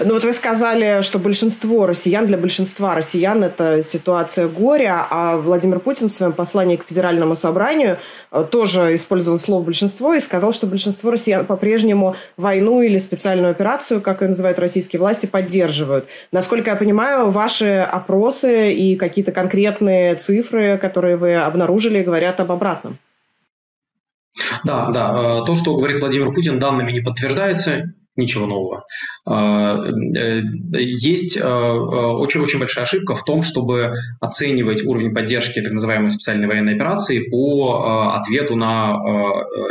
Ну 0.00 0.14
вот 0.14 0.24
вы 0.24 0.32
сказали, 0.32 1.02
что 1.02 1.18
большинство 1.18 1.86
россиян, 1.86 2.26
для 2.26 2.38
большинства 2.38 2.94
россиян 2.94 3.42
это 3.44 3.82
ситуация 3.82 4.48
горя, 4.48 5.06
а 5.10 5.36
Владимир 5.36 5.80
Путин 5.80 6.08
в 6.08 6.12
своем 6.12 6.32
послании 6.32 6.76
к 6.76 6.84
Федеральному 6.84 7.34
собранию 7.34 7.98
э, 8.30 8.44
тоже 8.50 8.94
использовал 8.94 9.38
слово 9.38 9.64
«большинство» 9.64 10.14
и 10.14 10.20
сказал, 10.20 10.52
что 10.52 10.66
большинство 10.66 11.10
россиян 11.10 11.44
по-прежнему 11.44 12.16
войну 12.36 12.80
или 12.82 12.98
специальную 12.98 13.50
операцию, 13.50 14.00
как 14.00 14.22
ее 14.22 14.28
называют 14.28 14.58
российские 14.58 15.00
власти, 15.00 15.26
поддерживают. 15.26 16.06
Насколько 16.32 16.70
я 16.70 16.76
понимаю, 16.76 17.30
ваши 17.30 17.78
опросы 17.80 18.72
и 18.72 18.96
какие-то 18.96 19.32
конкретные 19.32 20.14
цифры, 20.14 20.78
которые 20.78 21.16
вы 21.16 21.36
обнаружили, 21.36 22.02
говорят 22.02 22.40
об 22.40 22.50
обратном. 22.50 22.98
Да, 24.64 24.90
да. 24.90 25.40
Э, 25.42 25.46
то, 25.46 25.54
что 25.54 25.76
говорит 25.76 26.00
Владимир 26.00 26.32
Путин, 26.32 26.58
данными 26.58 26.92
не 26.92 27.00
подтверждается 27.00 27.92
ничего 28.16 28.46
нового. 28.46 28.84
А, 29.26 29.78
э, 29.84 30.42
есть 30.72 31.36
очень-очень 31.36 32.58
а, 32.58 32.60
большая 32.60 32.84
ошибка 32.84 33.14
в 33.14 33.24
том, 33.24 33.42
чтобы 33.42 33.94
оценивать 34.20 34.84
уровень 34.84 35.14
поддержки 35.14 35.60
так 35.60 35.72
называемой 35.72 36.10
специальной 36.10 36.46
военной 36.46 36.74
операции 36.74 37.28
по 37.28 37.82
а, 37.82 38.20
ответу 38.20 38.56
на 38.56 38.96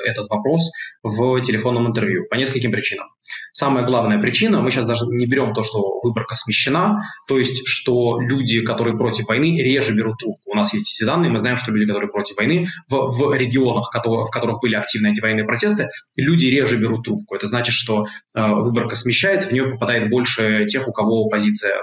этот 0.05 0.29
вопрос 0.29 0.71
в 1.03 1.41
телефонном 1.41 1.87
интервью 1.87 2.25
по 2.29 2.35
нескольким 2.35 2.71
причинам. 2.71 3.07
Самая 3.53 3.85
главная 3.85 4.19
причина, 4.19 4.61
мы 4.61 4.69
сейчас 4.69 4.85
даже 4.85 5.05
не 5.05 5.25
берем 5.25 5.53
то, 5.53 5.63
что 5.63 5.99
выборка 6.03 6.35
смещена, 6.35 7.03
то 7.27 7.39
есть, 7.39 7.65
что 7.65 8.19
люди, 8.19 8.61
которые 8.61 8.97
против 8.97 9.27
войны, 9.27 9.57
реже 9.61 9.95
берут 9.95 10.17
трубку. 10.17 10.51
У 10.51 10.55
нас 10.55 10.73
есть 10.73 10.93
эти 10.93 11.05
данные, 11.05 11.31
мы 11.31 11.39
знаем, 11.39 11.57
что 11.57 11.71
люди, 11.71 11.85
которые 11.85 12.09
против 12.09 12.35
войны, 12.37 12.67
в, 12.89 13.09
в 13.09 13.33
регионах, 13.33 13.89
в 13.93 14.29
которых 14.29 14.59
были 14.61 14.75
активные 14.75 15.09
антивоенные 15.09 15.45
протесты, 15.45 15.87
люди 16.17 16.47
реже 16.47 16.77
берут 16.77 17.05
трубку. 17.05 17.35
Это 17.35 17.47
значит, 17.47 17.73
что 17.73 18.05
э, 18.34 18.34
выборка 18.35 18.95
смещается, 18.95 19.49
в 19.49 19.51
нее 19.51 19.69
попадает 19.69 20.09
больше 20.09 20.65
тех, 20.67 20.87
у 20.87 20.91
кого 20.91 21.27
позиция 21.29 21.75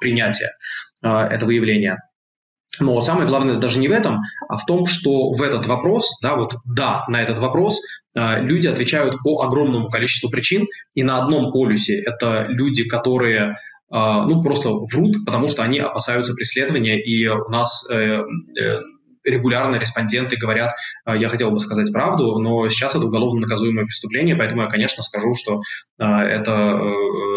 принятия 0.00 0.50
э, 1.04 1.08
этого 1.08 1.50
явления. 1.50 1.98
Но 2.78 3.00
самое 3.00 3.26
главное 3.26 3.56
даже 3.56 3.78
не 3.78 3.88
в 3.88 3.92
этом, 3.92 4.20
а 4.48 4.56
в 4.56 4.64
том, 4.64 4.86
что 4.86 5.32
в 5.32 5.42
этот 5.42 5.66
вопрос, 5.66 6.18
да, 6.22 6.36
вот 6.36 6.54
да, 6.64 7.04
на 7.08 7.20
этот 7.20 7.38
вопрос 7.38 7.80
э, 8.14 8.42
люди 8.42 8.66
отвечают 8.66 9.16
по 9.22 9.42
огромному 9.42 9.90
количеству 9.90 10.30
причин, 10.30 10.66
и 10.94 11.02
на 11.02 11.22
одном 11.22 11.52
полюсе 11.52 12.00
это 12.00 12.46
люди, 12.48 12.84
которые 12.84 13.50
э, 13.50 13.54
ну, 13.90 14.42
просто 14.42 14.70
врут, 14.70 15.24
потому 15.26 15.48
что 15.48 15.62
они 15.62 15.78
опасаются 15.78 16.34
преследования, 16.34 17.02
и 17.02 17.26
у 17.26 17.48
нас 17.50 17.88
э, 17.90 18.22
регулярно 19.24 19.76
респонденты 19.76 20.36
говорят, 20.36 20.74
я 21.06 21.28
хотел 21.28 21.50
бы 21.50 21.60
сказать 21.60 21.92
правду, 21.92 22.38
но 22.38 22.68
сейчас 22.68 22.94
это 22.94 23.04
уголовно 23.04 23.40
наказуемое 23.40 23.84
преступление, 23.84 24.36
поэтому 24.36 24.62
я, 24.62 24.68
конечно, 24.68 25.02
скажу, 25.02 25.34
что 25.34 25.62
это 25.98 26.80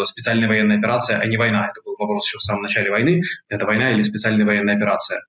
специальная 0.06 0.48
военная 0.48 0.78
операция, 0.78 1.20
а 1.20 1.26
не 1.26 1.38
война. 1.38 1.68
Это 1.68 1.82
был 1.86 1.96
вопрос 1.98 2.26
еще 2.26 2.38
в 2.38 2.44
самом 2.44 2.64
начале 2.64 2.90
войны. 2.90 3.22
Это 3.50 3.66
война 3.66 3.92
или 3.92 4.02
специальная 4.04 4.46
военная 4.46 4.76
операция. 4.76 5.22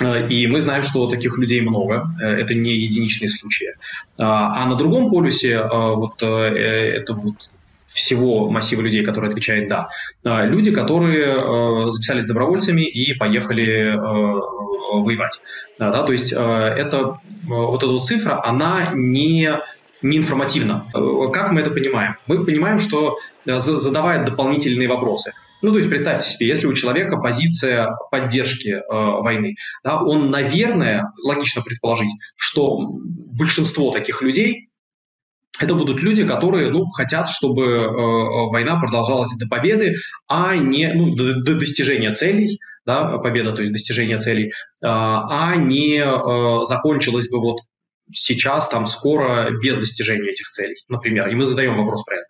Э, 0.00 0.26
и 0.26 0.46
мы 0.46 0.60
знаем, 0.60 0.82
что 0.82 1.08
таких 1.08 1.38
людей 1.38 1.60
много, 1.60 2.08
э, 2.20 2.26
это 2.26 2.54
не 2.54 2.72
единичные 2.72 3.28
случаи. 3.28 3.74
А, 4.18 4.62
а 4.62 4.68
на 4.68 4.76
другом 4.76 5.10
полюсе 5.10 5.52
э, 5.52 5.68
вот 5.68 6.22
это 6.22 7.14
вот 7.14 7.50
всего 7.92 8.48
массива 8.48 8.80
людей, 8.80 9.04
которые 9.04 9.30
отвечают 9.30 9.68
«да». 9.68 9.88
Люди, 10.44 10.70
которые 10.70 11.90
записались 11.90 12.24
добровольцами 12.24 12.82
и 12.82 13.14
поехали 13.14 13.96
воевать. 13.96 15.40
Да, 15.78 16.02
то 16.02 16.12
есть 16.12 16.32
это, 16.32 17.18
вот 17.44 17.82
эта 17.82 17.92
вот 17.92 18.04
цифра, 18.04 18.40
она 18.44 18.90
не 18.94 19.50
не 20.02 20.18
информативна. 20.18 20.86
Как 21.32 21.52
мы 21.52 21.60
это 21.60 21.70
понимаем? 21.70 22.16
Мы 22.26 22.44
понимаем, 22.44 22.80
что 22.80 23.18
задавая 23.44 24.24
дополнительные 24.24 24.88
вопросы– 24.88 25.32
ну, 25.62 25.70
то 25.70 25.78
есть 25.78 25.88
представьте 25.88 26.28
себе, 26.28 26.48
если 26.48 26.66
у 26.66 26.72
человека 26.72 27.16
позиция 27.18 27.96
поддержки 28.10 28.68
э, 28.68 28.82
войны, 28.88 29.54
да, 29.84 30.02
он, 30.02 30.30
наверное, 30.30 31.12
логично 31.22 31.62
предположить, 31.62 32.10
что 32.36 32.78
большинство 32.80 33.92
таких 33.92 34.22
людей 34.22 34.68
это 35.62 35.74
будут 35.74 36.02
люди, 36.02 36.26
которые 36.26 36.70
ну, 36.70 36.86
хотят, 36.86 37.28
чтобы 37.28 37.64
э, 37.64 37.88
война 38.50 38.80
продолжалась 38.80 39.36
до 39.36 39.46
победы, 39.46 39.94
а 40.28 40.56
не 40.56 40.92
ну, 40.92 41.14
до, 41.14 41.40
до 41.40 41.54
достижения 41.54 42.12
целей, 42.12 42.60
да, 42.84 43.18
победа, 43.18 43.52
то 43.52 43.62
есть 43.62 43.72
достижения 43.72 44.18
целей, 44.18 44.48
э, 44.48 44.50
а 44.82 45.54
не 45.56 45.98
э, 45.98 46.64
закончилась 46.64 47.28
бы 47.28 47.40
вот 47.40 47.60
сейчас, 48.12 48.68
там, 48.68 48.86
скоро, 48.86 49.50
без 49.62 49.76
достижения 49.76 50.30
этих 50.30 50.48
целей, 50.50 50.76
например. 50.88 51.28
И 51.28 51.34
мы 51.34 51.44
задаем 51.44 51.76
вопрос 51.76 52.04
про 52.04 52.16
это. 52.16 52.24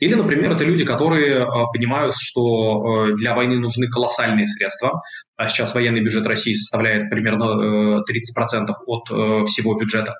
Или, 0.00 0.14
например, 0.14 0.52
это 0.52 0.64
люди, 0.64 0.84
которые 0.84 1.42
э, 1.42 1.46
понимают, 1.72 2.16
что 2.18 3.08
э, 3.08 3.16
для 3.16 3.34
войны 3.34 3.58
нужны 3.58 3.88
колоссальные 3.88 4.46
средства, 4.46 5.02
а 5.36 5.48
сейчас 5.48 5.74
военный 5.74 6.00
бюджет 6.00 6.26
России 6.26 6.54
составляет 6.54 7.10
примерно 7.10 8.00
э, 8.00 8.02
30% 8.10 8.68
от 8.86 9.10
э, 9.10 9.44
всего 9.46 9.74
бюджета. 9.74 10.14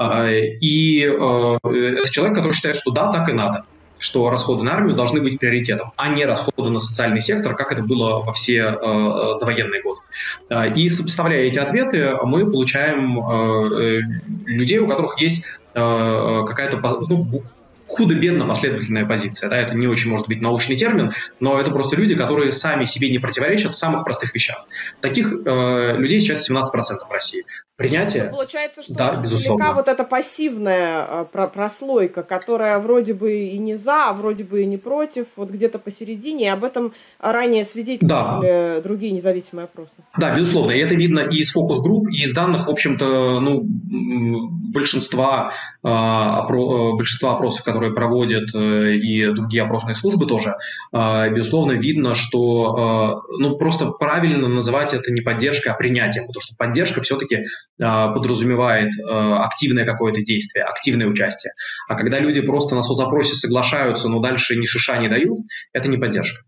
Э, 0.00 0.30
и 0.30 1.00
это 1.00 2.10
человек, 2.10 2.36
который 2.36 2.52
считает, 2.52 2.76
что 2.76 2.90
да, 2.92 3.12
так 3.12 3.28
и 3.28 3.32
надо 3.32 3.64
что 4.00 4.30
расходы 4.30 4.64
на 4.64 4.74
армию 4.74 4.96
должны 4.96 5.20
быть 5.20 5.38
приоритетом, 5.38 5.92
а 5.96 6.08
не 6.08 6.24
расходы 6.24 6.70
на 6.70 6.80
социальный 6.80 7.20
сектор, 7.20 7.54
как 7.54 7.70
это 7.70 7.82
было 7.82 8.20
во 8.20 8.32
все 8.32 8.56
э, 8.58 9.38
довоенные 9.38 9.82
годы. 9.82 10.00
Э, 10.48 10.72
и 10.74 10.88
сопоставляя 10.88 11.42
эти 11.42 11.58
ответы, 11.58 12.16
мы 12.24 12.50
получаем 12.50 13.18
э, 13.18 13.98
э 13.98 14.00
людей, 14.46 14.78
у 14.78 14.88
которых 14.88 15.20
есть 15.20 15.44
э, 15.74 16.44
какая-то 16.46 16.78
ну, 17.08 17.44
худо-бедно 17.90 18.46
последовательная 18.46 19.04
позиция. 19.04 19.50
Да, 19.50 19.56
это 19.56 19.74
не 19.74 19.86
очень 19.86 20.10
может 20.10 20.28
быть 20.28 20.40
научный 20.40 20.76
термин, 20.76 21.12
но 21.40 21.60
это 21.60 21.70
просто 21.70 21.96
люди, 21.96 22.14
которые 22.14 22.52
сами 22.52 22.84
себе 22.84 23.10
не 23.10 23.18
противоречат 23.18 23.72
в 23.72 23.76
самых 23.76 24.04
простых 24.04 24.34
вещах. 24.34 24.66
Таких 25.00 25.32
э, 25.32 25.96
людей 25.96 26.20
сейчас 26.20 26.48
17% 26.48 26.64
в 27.08 27.10
России. 27.10 27.44
Принятие? 27.80 28.24
Получается, 28.24 28.82
что 28.82 28.92
да, 28.92 29.14
безусловно. 29.16 29.72
вот 29.72 29.88
эта 29.88 30.04
пассивная 30.04 31.26
э, 31.32 31.46
прослойка, 31.46 32.22
которая 32.22 32.78
вроде 32.78 33.14
бы 33.14 33.32
и 33.32 33.56
не 33.56 33.74
за, 33.74 34.10
а 34.10 34.12
вроде 34.12 34.44
бы 34.44 34.60
и 34.60 34.66
не 34.66 34.76
против, 34.76 35.28
вот 35.36 35.50
где-то 35.50 35.78
посередине, 35.78 36.44
и 36.44 36.48
об 36.48 36.62
этом 36.62 36.92
ранее 37.18 37.64
свидетельствовали 37.64 38.76
да. 38.76 38.80
другие 38.82 39.12
независимые 39.12 39.64
опросы. 39.64 39.94
Да, 40.18 40.36
безусловно, 40.36 40.72
и 40.72 40.78
это 40.78 40.94
видно 40.94 41.20
и 41.20 41.38
из 41.38 41.52
фокус-групп, 41.52 42.08
и 42.10 42.22
из 42.22 42.34
данных, 42.34 42.66
в 42.66 42.70
общем-то, 42.70 43.40
ну, 43.40 43.62
большинства, 43.62 45.54
э, 45.82 45.88
опро- 45.88 46.96
большинства 46.96 47.32
опросов, 47.32 47.64
которые 47.64 47.79
которые 47.80 47.94
проводят 47.94 48.54
э, 48.54 48.94
и 48.96 49.32
другие 49.32 49.62
опросные 49.62 49.94
службы 49.94 50.26
тоже, 50.26 50.54
э, 50.92 51.30
безусловно, 51.30 51.72
видно, 51.72 52.14
что 52.14 53.22
э, 53.30 53.36
ну, 53.38 53.56
просто 53.56 53.86
правильно 53.86 54.48
называть 54.48 54.92
это 54.92 55.10
не 55.10 55.22
поддержкой, 55.22 55.68
а 55.68 55.74
принятием, 55.74 56.26
потому 56.26 56.42
что 56.42 56.54
поддержка 56.58 57.00
все-таки 57.00 57.44
подразумевает 57.78 58.90
активное 59.08 59.84
какое-то 59.84 60.22
действие, 60.22 60.64
активное 60.64 61.06
участие. 61.06 61.52
А 61.88 61.94
когда 61.94 62.18
люди 62.18 62.40
просто 62.40 62.74
на 62.74 62.82
соцопросе 62.82 63.34
соглашаются, 63.34 64.08
но 64.08 64.20
дальше 64.20 64.56
ни 64.56 64.66
шиша 64.66 64.98
не 64.98 65.08
дают, 65.08 65.38
это 65.72 65.88
не 65.88 65.96
поддержка. 65.96 66.40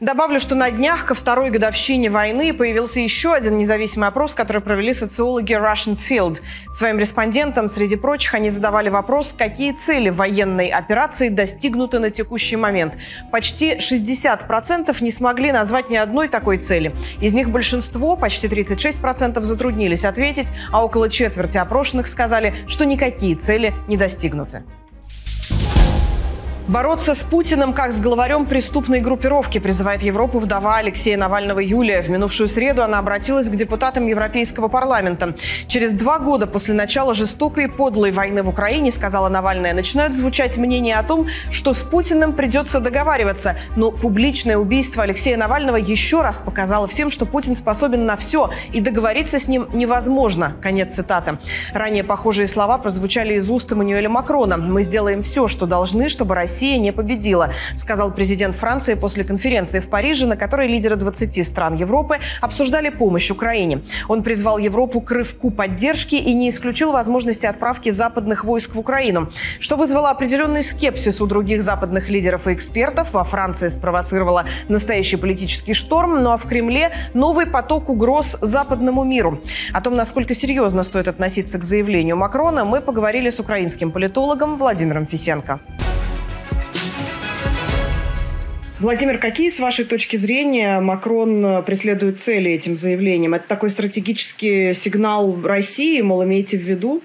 Добавлю, 0.00 0.40
что 0.40 0.54
на 0.54 0.70
днях 0.70 1.06
ко 1.06 1.14
второй 1.14 1.50
годовщине 1.50 2.10
войны 2.10 2.52
появился 2.52 3.00
еще 3.00 3.32
один 3.32 3.56
независимый 3.56 4.08
опрос, 4.08 4.34
который 4.34 4.60
провели 4.60 4.92
социологи 4.92 5.54
Russian 5.54 5.96
Field. 5.96 6.40
Своим 6.70 6.98
респондентам, 6.98 7.68
среди 7.68 7.96
прочих, 7.96 8.34
они 8.34 8.50
задавали 8.50 8.90
вопрос, 8.90 9.34
какие 9.36 9.72
цели 9.72 10.10
военной 10.10 10.66
операции 10.66 11.30
достигнуты 11.30 11.98
на 11.98 12.10
текущий 12.10 12.56
момент. 12.56 12.98
Почти 13.32 13.76
60% 13.76 14.94
не 15.02 15.10
смогли 15.10 15.50
назвать 15.50 15.88
ни 15.88 15.96
одной 15.96 16.28
такой 16.28 16.58
цели. 16.58 16.92
Из 17.22 17.32
них 17.32 17.48
большинство, 17.48 18.16
почти 18.16 18.48
36%, 18.48 19.40
затруднились 19.40 20.04
ответить, 20.04 20.48
а 20.72 20.84
около 20.84 21.08
четверти 21.08 21.56
опрошенных 21.56 22.06
сказали, 22.06 22.54
что 22.68 22.84
никакие 22.84 23.34
цели 23.34 23.72
не 23.88 23.96
достигнуты. 23.96 24.62
Бороться 26.68 27.14
с 27.14 27.22
Путиным 27.22 27.72
как 27.72 27.92
с 27.92 28.00
главарем 28.00 28.44
преступной 28.44 28.98
группировки 28.98 29.58
призывает 29.58 30.02
Европу 30.02 30.40
вдова 30.40 30.78
Алексея 30.78 31.16
Навального 31.16 31.60
Юлия. 31.60 32.02
В 32.02 32.08
минувшую 32.08 32.48
среду 32.48 32.82
она 32.82 32.98
обратилась 32.98 33.48
к 33.48 33.54
депутатам 33.54 34.08
Европейского 34.08 34.66
парламента. 34.66 35.36
Через 35.68 35.92
два 35.92 36.18
года 36.18 36.48
после 36.48 36.74
начала 36.74 37.14
жестокой 37.14 37.66
и 37.66 37.68
подлой 37.68 38.10
войны 38.10 38.42
в 38.42 38.48
Украине, 38.48 38.90
сказала 38.90 39.28
Навальная, 39.28 39.74
начинают 39.74 40.12
звучать 40.12 40.56
мнения 40.56 40.96
о 40.96 41.04
том, 41.04 41.28
что 41.52 41.72
с 41.72 41.84
Путиным 41.84 42.32
придется 42.32 42.80
договариваться. 42.80 43.54
Но 43.76 43.92
публичное 43.92 44.58
убийство 44.58 45.04
Алексея 45.04 45.36
Навального 45.36 45.76
еще 45.76 46.22
раз 46.22 46.40
показало 46.40 46.88
всем, 46.88 47.10
что 47.10 47.26
Путин 47.26 47.54
способен 47.54 48.06
на 48.06 48.16
все, 48.16 48.50
и 48.72 48.80
договориться 48.80 49.38
с 49.38 49.46
ним 49.46 49.68
невозможно. 49.72 50.56
Конец 50.60 50.94
цитаты. 50.94 51.38
Ранее 51.72 52.02
похожие 52.02 52.48
слова 52.48 52.78
прозвучали 52.78 53.34
из 53.34 53.48
уст 53.48 53.70
Эммануэля 53.70 54.08
Макрона. 54.08 54.56
«Мы 54.56 54.82
сделаем 54.82 55.22
все, 55.22 55.46
что 55.46 55.66
должны, 55.66 56.08
чтобы 56.08 56.34
Россия 56.34 56.55
Россия 56.56 56.78
не 56.78 56.90
победила, 56.90 57.52
сказал 57.74 58.10
президент 58.10 58.56
Франции 58.56 58.94
после 58.94 59.24
конференции 59.24 59.78
в 59.78 59.90
Париже, 59.90 60.26
на 60.26 60.38
которой 60.38 60.68
лидеры 60.68 60.96
20 60.96 61.46
стран 61.46 61.74
Европы 61.74 62.18
обсуждали 62.40 62.88
помощь 62.88 63.30
Украине. 63.30 63.82
Он 64.08 64.22
призвал 64.22 64.56
Европу 64.56 65.02
к 65.02 65.10
рывку 65.10 65.50
поддержки 65.50 66.14
и 66.14 66.32
не 66.32 66.48
исключил 66.48 66.92
возможности 66.92 67.44
отправки 67.44 67.90
западных 67.90 68.44
войск 68.44 68.74
в 68.74 68.78
Украину, 68.78 69.28
что 69.60 69.76
вызвало 69.76 70.08
определенный 70.08 70.62
скепсис 70.62 71.20
у 71.20 71.26
других 71.26 71.62
западных 71.62 72.08
лидеров 72.08 72.46
и 72.46 72.54
экспертов. 72.54 73.12
Во 73.12 73.24
Франции 73.24 73.68
спровоцировало 73.68 74.46
настоящий 74.70 75.18
политический 75.18 75.74
шторм, 75.74 76.22
ну 76.22 76.30
а 76.30 76.38
в 76.38 76.46
Кремле 76.46 76.92
новый 77.12 77.44
поток 77.44 77.90
угроз 77.90 78.38
западному 78.40 79.04
миру. 79.04 79.42
О 79.74 79.82
том, 79.82 79.94
насколько 79.94 80.32
серьезно 80.34 80.84
стоит 80.84 81.06
относиться 81.06 81.58
к 81.58 81.64
заявлению 81.64 82.16
Макрона, 82.16 82.64
мы 82.64 82.80
поговорили 82.80 83.28
с 83.28 83.40
украинским 83.40 83.92
политологом 83.92 84.56
Владимиром 84.56 85.06
Фисенко. 85.06 85.60
Владимир, 88.78 89.16
какие, 89.16 89.48
с 89.48 89.58
вашей 89.58 89.86
точки 89.86 90.16
зрения, 90.16 90.80
Макрон 90.80 91.44
э, 91.46 91.62
преследует 91.62 92.20
цели 92.20 92.50
этим 92.50 92.76
заявлением? 92.76 93.32
Это 93.32 93.48
такой 93.48 93.70
стратегический 93.70 94.74
сигнал 94.74 95.40
России, 95.42 96.02
мол, 96.02 96.22
имейте 96.24 96.58
в 96.58 96.60
виду? 96.60 97.02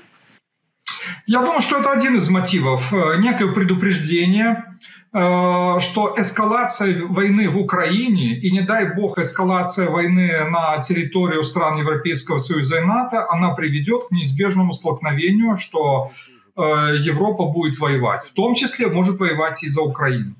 Я 1.27 1.39
думаю, 1.39 1.61
что 1.61 1.77
это 1.77 1.91
один 1.91 2.17
из 2.17 2.29
мотивов. 2.29 2.93
Э, 2.93 3.15
некое 3.19 3.53
предупреждение, 3.53 4.65
э, 5.13 5.79
что 5.79 6.13
эскалация 6.17 7.05
войны 7.05 7.49
в 7.49 7.57
Украине 7.57 8.37
и, 8.37 8.51
не 8.51 8.61
дай 8.61 8.93
бог, 8.93 9.17
эскалация 9.17 9.89
войны 9.89 10.29
на 10.49 10.81
территорию 10.81 11.41
стран 11.45 11.77
Европейского 11.77 12.39
Союза 12.39 12.79
и 12.79 12.83
НАТО, 12.83 13.25
она 13.29 13.53
приведет 13.53 14.09
к 14.09 14.11
неизбежному 14.11 14.73
столкновению, 14.73 15.57
что 15.57 16.11
Европа 16.57 17.45
будет 17.45 17.79
воевать. 17.79 18.25
В 18.25 18.33
том 18.33 18.55
числе 18.55 18.87
может 18.87 19.19
воевать 19.19 19.63
и 19.63 19.69
за 19.69 19.81
Украину. 19.81 20.35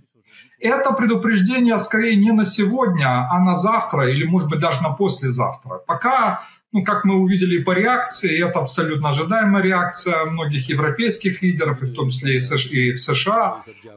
Это 0.61 0.91
предупреждение 0.91 1.79
скорее 1.79 2.15
не 2.15 2.31
на 2.31 2.45
сегодня, 2.45 3.27
а 3.31 3.39
на 3.39 3.55
завтра 3.55 4.11
или, 4.11 4.25
может 4.25 4.47
быть, 4.47 4.59
даже 4.59 4.83
на 4.83 4.91
послезавтра. 4.91 5.79
Пока, 5.87 6.43
ну, 6.71 6.83
как 6.83 7.03
мы 7.03 7.15
увидели 7.15 7.63
по 7.63 7.71
реакции, 7.71 8.47
это 8.47 8.59
абсолютно 8.59 9.09
ожидаемая 9.09 9.63
реакция 9.63 10.25
многих 10.25 10.69
европейских 10.69 11.41
лидеров, 11.41 11.81
и 11.81 11.87
в 11.87 11.95
том 11.95 12.09
числе 12.09 12.37
и 12.37 12.91
в 12.91 13.01
США, 13.01 13.63
э, 13.65 13.89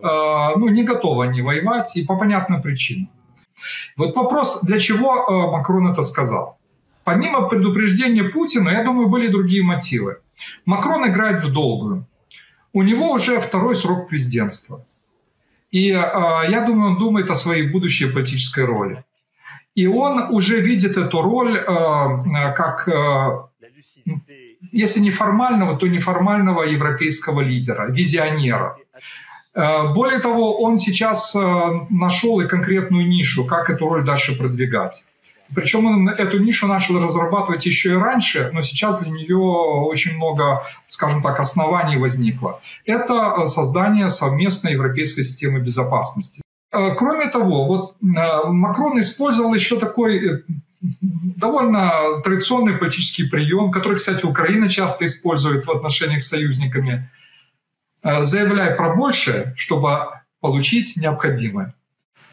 ну, 0.56 0.68
не 0.68 0.84
готовы 0.84 1.24
они 1.24 1.42
воевать, 1.42 1.96
и 1.96 2.04
по 2.04 2.16
понятным 2.16 2.62
причинам. 2.62 3.10
Вот 3.98 4.16
вопрос, 4.16 4.62
для 4.62 4.78
чего 4.78 5.16
э, 5.16 5.52
Макрон 5.52 5.92
это 5.92 6.02
сказал? 6.02 6.58
Помимо 7.04 7.46
предупреждения 7.48 8.24
Путина, 8.24 8.70
я 8.70 8.84
думаю, 8.84 9.08
были 9.08 9.28
другие 9.28 9.62
мотивы. 9.62 10.16
Макрон 10.64 11.06
играет 11.06 11.44
в 11.44 11.52
долгую. 11.52 12.06
У 12.72 12.82
него 12.82 13.12
уже 13.12 13.38
второй 13.38 13.76
срок 13.76 14.08
президентства. 14.08 14.86
И 15.74 15.90
э, 15.90 16.50
я 16.50 16.64
думаю, 16.66 16.92
он 16.92 16.98
думает 16.98 17.30
о 17.30 17.34
своей 17.34 17.72
будущей 17.72 18.12
политической 18.12 18.64
роли. 18.64 19.02
И 19.74 19.88
он 19.88 20.34
уже 20.34 20.60
видит 20.60 20.96
эту 20.96 21.20
роль 21.22 21.58
э, 21.58 21.64
как, 22.54 22.88
э, 22.88 23.48
если 24.72 25.00
не 25.00 25.10
формального, 25.10 25.76
то 25.76 25.88
неформального 25.88 26.62
европейского 26.62 27.40
лидера, 27.40 27.86
визионера. 27.90 28.76
Более 29.94 30.18
того, 30.18 30.62
он 30.62 30.78
сейчас 30.78 31.36
нашел 31.90 32.40
и 32.40 32.48
конкретную 32.48 33.06
нишу, 33.06 33.46
как 33.46 33.70
эту 33.70 33.88
роль 33.88 34.04
дальше 34.04 34.36
продвигать. 34.36 35.04
Причем 35.54 35.86
он 35.86 36.08
эту 36.08 36.38
нишу 36.38 36.66
начал 36.66 37.00
разрабатывать 37.02 37.66
еще 37.66 37.90
и 37.90 37.96
раньше, 37.96 38.50
но 38.52 38.62
сейчас 38.62 39.00
для 39.00 39.10
нее 39.10 39.36
очень 39.36 40.16
много, 40.16 40.62
скажем 40.88 41.22
так, 41.22 41.40
оснований 41.40 41.96
возникло. 41.96 42.60
Это 42.86 43.34
э, 43.38 43.46
создание 43.46 44.08
совместной 44.08 44.72
европейской 44.72 45.22
системы 45.22 45.60
безопасности. 45.60 46.42
Э, 46.72 46.94
кроме 46.96 47.28
того, 47.28 47.66
вот 47.66 47.96
э, 48.00 48.48
Макрон 48.48 49.00
использовал 49.00 49.54
еще 49.54 49.78
такой 49.78 50.44
довольно 51.00 52.20
традиционный 52.22 52.76
политический 52.76 53.24
прием, 53.24 53.70
который, 53.70 53.96
кстати, 53.96 54.24
Украина 54.26 54.68
часто 54.68 55.06
использует 55.06 55.66
в 55.66 55.70
отношениях 55.70 56.22
с 56.22 56.28
союзниками. 56.28 57.10
Заявляй 58.02 58.74
про 58.74 58.94
большее, 58.94 59.54
чтобы 59.56 60.08
получить 60.40 60.98
необходимое. 60.98 61.74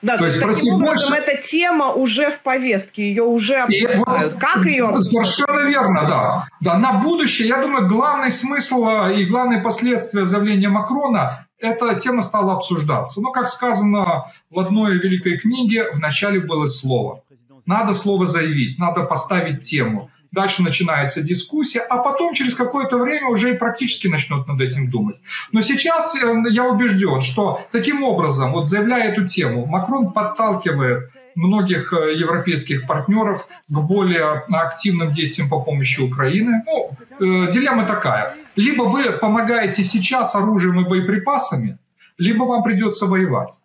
Да, 0.01 0.13
то, 0.13 0.19
то 0.19 0.25
есть 0.25 0.41
таким 0.41 0.75
образом 0.75 1.11
больше... 1.11 1.13
эта 1.13 1.41
тема 1.41 1.91
уже 1.91 2.31
в 2.31 2.39
повестке, 2.39 3.03
ее 3.03 3.23
уже 3.23 3.57
обсуждают. 3.57 4.33
И, 4.33 4.37
как 4.37 4.65
ее 4.65 4.87
обсуждают? 4.87 5.27
Совершенно 5.27 5.67
верно, 5.67 6.05
да. 6.07 6.47
да. 6.59 6.77
На 6.77 6.93
будущее, 6.93 7.47
я 7.47 7.61
думаю, 7.61 7.87
главный 7.87 8.31
смысл 8.31 8.85
а, 8.87 9.11
и 9.11 9.25
главные 9.25 9.61
последствия 9.61 10.25
заявления 10.25 10.69
Макрона 10.69 11.45
эта 11.59 11.93
тема 11.95 12.23
стала 12.23 12.53
обсуждаться. 12.53 13.21
Но, 13.21 13.31
как 13.31 13.47
сказано 13.47 14.25
в 14.49 14.59
одной 14.59 14.97
великой 14.97 15.37
книге, 15.37 15.91
в 15.91 15.99
начале 15.99 16.39
было 16.39 16.67
слово. 16.67 17.21
Надо 17.67 17.93
слово 17.93 18.25
заявить, 18.25 18.79
надо 18.79 19.03
поставить 19.03 19.61
тему. 19.61 20.09
Дальше 20.32 20.63
начинается 20.63 21.22
дискуссия, 21.22 21.82
а 21.82 21.98
потом 21.98 22.34
через 22.34 22.56
какое-то 22.56 22.98
время 22.98 23.28
уже 23.28 23.54
и 23.54 23.58
практически 23.58 24.08
начнут 24.08 24.48
над 24.48 24.62
этим 24.62 24.89
думать. 24.89 25.17
Но 25.52 25.60
сейчас 25.60 26.15
э, 26.15 26.44
я 26.50 26.63
убежден, 26.63 27.22
что 27.22 27.62
таким 27.74 28.04
образом, 28.04 28.54
вот 28.54 28.70
заявляя 28.70 29.12
эту 29.12 29.28
тему, 29.28 29.65
Макрон 29.65 30.13
подталкивает 30.13 31.04
многих 31.36 31.91
э, 31.91 32.15
европейских 32.15 32.88
партнеров 32.88 33.46
к 33.67 33.78
более 33.78 34.46
активным 34.50 35.12
действиям 35.12 35.50
по 35.50 35.60
помощи 35.60 36.00
Украины. 36.00 36.63
Ну, 36.65 36.91
э, 37.20 37.52
дилемма 37.52 37.86
такая. 37.86 38.38
Либо 38.56 38.84
вы 38.84 39.12
помогаете 39.12 39.84
сейчас 39.84 40.36
оружием 40.36 40.80
и 40.80 40.88
боеприпасами, 40.88 41.78
либо 42.17 42.44
вам 42.44 42.63
придется 42.63 43.06
воевать. 43.06 43.60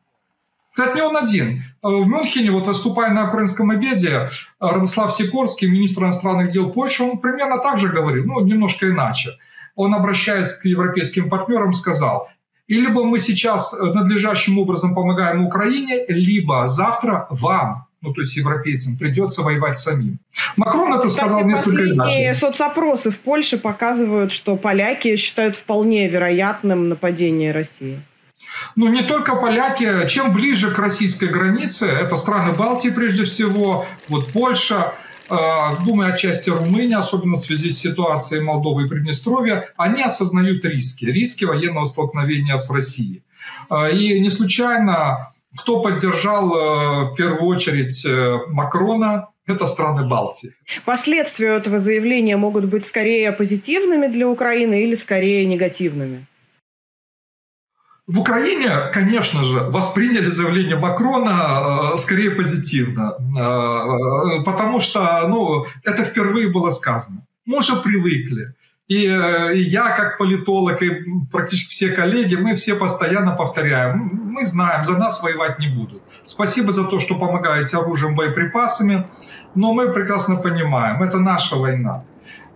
Кстати, 0.76 0.94
не 0.94 1.02
он 1.02 1.16
один. 1.16 1.62
Э, 1.82 1.88
в 1.88 2.06
Мюнхене, 2.06 2.50
вот 2.50 2.66
выступая 2.66 3.10
на 3.10 3.28
украинском 3.28 3.70
обеде, 3.70 4.10
э, 4.10 4.28
Радослав 4.60 5.14
Сикорский, 5.14 5.70
министр 5.70 6.02
иностранных 6.02 6.50
дел 6.50 6.70
Польши, 6.70 7.02
он 7.02 7.18
примерно 7.18 7.58
так 7.58 7.78
же 7.78 7.88
говорил, 7.88 8.24
ну, 8.26 8.40
немножко 8.40 8.86
иначе. 8.86 9.30
он, 9.74 9.94
обращаясь 9.94 10.52
к 10.54 10.64
европейским 10.66 11.28
партнерам, 11.28 11.72
сказал, 11.72 12.28
и 12.66 12.80
либо 12.80 13.04
мы 13.04 13.18
сейчас 13.18 13.78
надлежащим 13.78 14.58
образом 14.58 14.94
помогаем 14.94 15.46
Украине, 15.46 16.04
либо 16.08 16.66
завтра 16.66 17.26
вам, 17.30 17.86
ну 18.00 18.12
то 18.12 18.20
есть 18.22 18.36
европейцам, 18.36 18.96
придется 18.98 19.42
воевать 19.42 19.76
самим. 19.76 20.18
Макрон 20.56 20.94
это 20.94 21.08
Кстати, 21.08 21.28
сказал 21.28 21.44
несколько 21.44 21.90
иначе. 21.90 22.34
соцопросы 22.34 23.10
в 23.10 23.18
Польше 23.20 23.58
показывают, 23.58 24.32
что 24.32 24.56
поляки 24.56 25.16
считают 25.16 25.56
вполне 25.56 26.08
вероятным 26.08 26.88
нападение 26.88 27.52
России. 27.52 28.00
Ну, 28.74 28.88
не 28.88 29.02
только 29.02 29.36
поляки. 29.36 30.06
Чем 30.08 30.32
ближе 30.32 30.70
к 30.70 30.78
российской 30.78 31.28
границе, 31.28 31.86
это 31.86 32.16
страны 32.16 32.52
Балтии 32.52 32.90
прежде 32.90 33.24
всего, 33.24 33.86
вот 34.08 34.32
Польша, 34.32 34.94
э, 35.30 35.36
думаю, 35.84 36.12
отчасти 36.12 36.50
Румыния, 36.50 36.98
особенно 36.98 37.34
в 37.34 37.40
связи 37.40 37.70
с 37.70 37.78
ситуацией 37.78 38.42
Молдовы 38.42 38.84
и 38.84 38.88
Приднестровья, 38.88 39.70
они 39.76 40.02
осознают 40.02 40.64
риски, 40.64 41.06
риски 41.06 41.44
военного 41.44 41.86
столкновения 41.86 42.56
с 42.56 42.70
Россией. 42.70 43.22
Э, 43.70 43.92
и 43.92 44.20
не 44.20 44.30
случайно, 44.30 45.28
кто 45.56 45.80
поддержал 45.80 46.54
э, 46.54 47.04
в 47.10 47.14
первую 47.14 47.44
очередь 47.44 48.06
Макрона, 48.48 49.28
это 49.46 49.66
страны 49.66 50.08
Балтии. 50.08 50.52
Последствия 50.84 51.56
этого 51.56 51.78
заявления 51.78 52.36
могут 52.36 52.64
быть 52.64 52.84
скорее 52.84 53.30
позитивными 53.32 54.08
для 54.08 54.28
Украины 54.28 54.82
или 54.82 54.94
скорее 54.94 55.44
негативными? 55.46 56.26
В 58.06 58.20
Украине, 58.20 58.70
конечно 58.92 59.42
же, 59.42 59.60
восприняли 59.60 60.30
заявление 60.30 60.76
Макрона 60.76 61.92
э, 61.94 61.98
скорее 61.98 62.30
позитивно, 62.30 63.16
э, 63.18 64.44
потому 64.44 64.78
что 64.78 65.26
ну, 65.26 65.66
это 65.82 66.04
впервые 66.04 66.48
было 66.48 66.70
сказано. 66.70 67.26
Мы 67.46 67.58
уже 67.58 67.74
привыкли. 67.74 68.54
И, 68.86 69.08
э, 69.08 69.56
и 69.56 69.62
я, 69.62 69.96
как 69.96 70.18
политолог, 70.18 70.82
и 70.82 71.02
практически 71.32 71.70
все 71.70 71.88
коллеги, 71.88 72.36
мы 72.36 72.54
все 72.54 72.76
постоянно 72.76 73.32
повторяем, 73.32 73.98
мы 74.30 74.46
знаем, 74.46 74.84
за 74.84 74.96
нас 74.96 75.20
воевать 75.20 75.58
не 75.58 75.66
будут. 75.66 76.00
Спасибо 76.22 76.72
за 76.72 76.84
то, 76.84 77.00
что 77.00 77.16
помогаете 77.16 77.76
оружием, 77.76 78.14
боеприпасами, 78.14 79.08
но 79.56 79.72
мы 79.72 79.92
прекрасно 79.92 80.36
понимаем, 80.36 81.02
это 81.02 81.18
наша 81.18 81.56
война. 81.56 82.04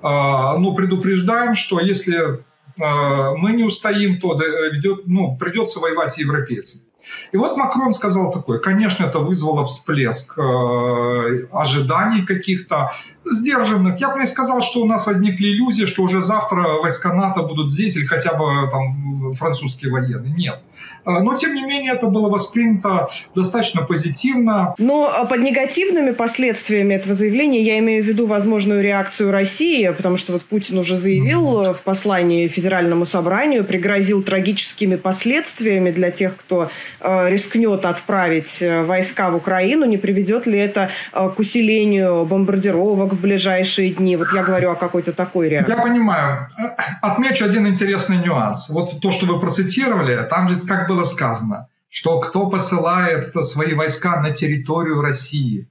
Но 0.03 0.75
предупреждаем, 0.75 1.55
что 1.55 1.81
если 1.81 2.15
Э, 2.15 2.37
мы 2.81 3.53
не 3.53 3.65
устоим, 3.65 4.19
то 4.21 4.35
ведет, 4.35 5.07
ну, 5.07 5.37
придется 5.37 5.81
воевать 5.81 6.19
европейцам. 6.19 6.90
И 7.33 7.37
вот 7.37 7.57
Макрон 7.57 7.93
сказал 7.93 8.33
такое, 8.33 8.59
конечно, 8.59 9.05
это 9.05 9.19
вызвало 9.19 9.65
всплеск 9.65 10.39
э, 10.39 11.47
ожиданий 11.53 12.27
каких-то, 12.27 12.93
сдержанных. 13.25 14.01
Я 14.01 14.11
бы 14.11 14.21
не 14.21 14.27
сказал, 14.27 14.63
что 14.63 14.81
у 14.81 14.87
нас 14.87 15.07
возникли 15.07 15.49
иллюзии, 15.49 15.87
что 15.87 16.03
уже 16.03 16.21
завтра 16.21 16.81
войска 16.83 17.13
НАТО 17.13 17.43
будут 17.43 17.71
здесь 17.71 17.97
или 17.97 18.07
хотя 18.07 18.35
бы 18.35 18.69
там 18.71 19.35
французские 19.35 19.93
военные. 19.93 20.33
Нет. 20.33 20.61
А, 21.05 21.21
но, 21.21 21.37
тем 21.37 21.55
не 21.55 21.63
менее, 21.63 21.93
это 21.93 22.07
было 22.07 22.29
воспринято 22.29 23.09
достаточно 23.35 23.83
позитивно. 23.83 24.75
Но 24.79 25.11
а, 25.15 25.25
под 25.25 25.41
негативными 25.41 26.13
последствиями 26.13 26.95
этого 26.95 27.15
заявления 27.15 27.63
я 27.63 27.79
имею 27.79 28.03
в 28.03 28.07
виду 28.07 28.27
возможную 28.27 28.83
реакцию 28.83 29.31
России, 29.31 29.89
потому 29.89 30.17
что 30.17 30.33
вот 30.33 30.43
Путин 30.43 30.79
уже 30.79 30.97
заявил 30.97 31.63
mm-hmm. 31.63 31.75
в 31.75 31.81
послании 31.83 32.49
Федеральному 32.49 33.07
собранию, 33.07 33.65
пригрозил 33.65 34.23
трагическими 34.23 34.97
последствиями 34.97 35.91
для 35.91 36.11
тех, 36.11 36.37
кто 36.37 36.71
э, 37.00 37.00
рискнет 37.03 37.85
отправить 37.87 38.63
э, 38.63 38.83
войска 38.83 39.31
в 39.31 39.37
Украину. 39.37 39.87
Не 39.87 39.99
приведет 39.99 40.47
ли 40.47 40.59
это 40.59 40.91
э, 41.13 41.31
к 41.35 41.39
усилению 41.39 42.25
бомбардировок 42.25 43.13
в 43.13 43.21
ближайшие 43.21 43.91
дни? 43.91 44.17
Вот 44.17 44.33
я 44.33 44.43
говорю 44.43 44.71
о 44.71 44.75
какой-то 44.75 45.13
такой 45.13 45.49
реакции. 45.49 45.75
Я 45.77 45.83
понимаю. 45.83 46.49
Отмечу 47.03 47.45
один 47.45 47.67
интересный 47.67 48.19
нюанс. 48.19 48.69
Вот 48.71 49.01
то, 49.01 49.11
что 49.11 49.27
вы 49.27 49.41
процитировали, 49.41 50.27
там 50.29 50.49
же 50.49 50.61
как 50.61 50.89
было 50.89 51.05
сказано, 51.05 51.69
что 51.89 52.21
кто 52.21 52.49
посылает 52.51 53.35
свои 53.45 53.75
войска 53.75 54.21
на 54.21 54.31
территорию 54.31 55.01
России. 55.01 55.69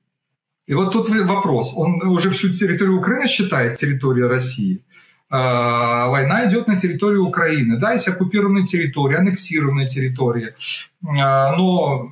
И 0.70 0.74
вот 0.76 0.94
тут 0.94 1.10
вопрос. 1.10 1.74
Он 1.76 2.02
уже 2.04 2.30
всю 2.30 2.50
территорию 2.50 3.00
Украины 3.00 3.28
считает 3.28 3.78
территорией 3.78 4.28
России. 4.28 4.84
А, 5.32 6.08
война 6.08 6.48
идет 6.48 6.68
на 6.68 6.78
территорию 6.78 7.26
Украины. 7.26 7.78
Да, 7.78 7.94
есть 7.94 8.08
оккупированные 8.08 8.66
территории, 8.66 9.18
аннексированные 9.18 9.88
территории. 9.88 10.56
А, 11.04 11.56
но 11.56 12.12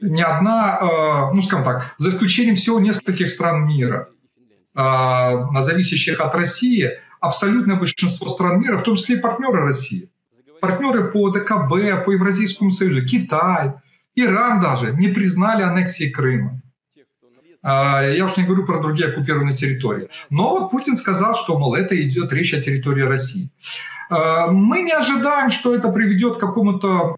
ни 0.00 0.20
одна, 0.20 0.78
а, 0.80 1.32
ну 1.32 1.42
скажем 1.42 1.64
так, 1.64 1.94
за 1.98 2.08
исключением 2.08 2.56
всего 2.56 2.80
нескольких 2.80 3.30
стран 3.30 3.66
мира, 3.66 4.08
зависящих 4.74 6.20
от 6.20 6.36
России, 6.36 6.92
абсолютное 7.20 7.74
большинство 7.74 8.28
стран 8.28 8.60
мира, 8.60 8.76
в 8.76 8.84
том 8.84 8.94
числе 8.94 9.16
и 9.16 9.20
партнеры 9.20 9.64
России, 9.64 10.08
партнеры 10.60 11.10
по 11.10 11.30
ДКБ, 11.30 12.04
по 12.04 12.12
Евразийскому 12.12 12.70
союзу, 12.70 13.04
Китай, 13.04 13.72
Иран 14.14 14.60
даже 14.60 14.92
не 14.92 15.08
признали 15.08 15.62
аннексии 15.62 16.10
Крыма. 16.10 16.60
Я 17.62 18.24
уж 18.24 18.36
не 18.36 18.44
говорю 18.44 18.64
про 18.64 18.80
другие 18.80 19.08
оккупированные 19.08 19.56
территории. 19.56 20.08
Но 20.30 20.50
вот 20.50 20.70
Путин 20.70 20.96
сказал, 20.96 21.34
что, 21.34 21.58
мол, 21.58 21.74
это 21.74 22.00
идет 22.00 22.32
речь 22.32 22.54
о 22.54 22.62
территории 22.62 23.02
России. 23.02 23.50
Мы 24.10 24.82
не 24.82 24.92
ожидаем, 24.92 25.50
что 25.50 25.74
это 25.74 25.88
приведет 25.90 26.36
к 26.36 26.40
какому-то 26.40 27.16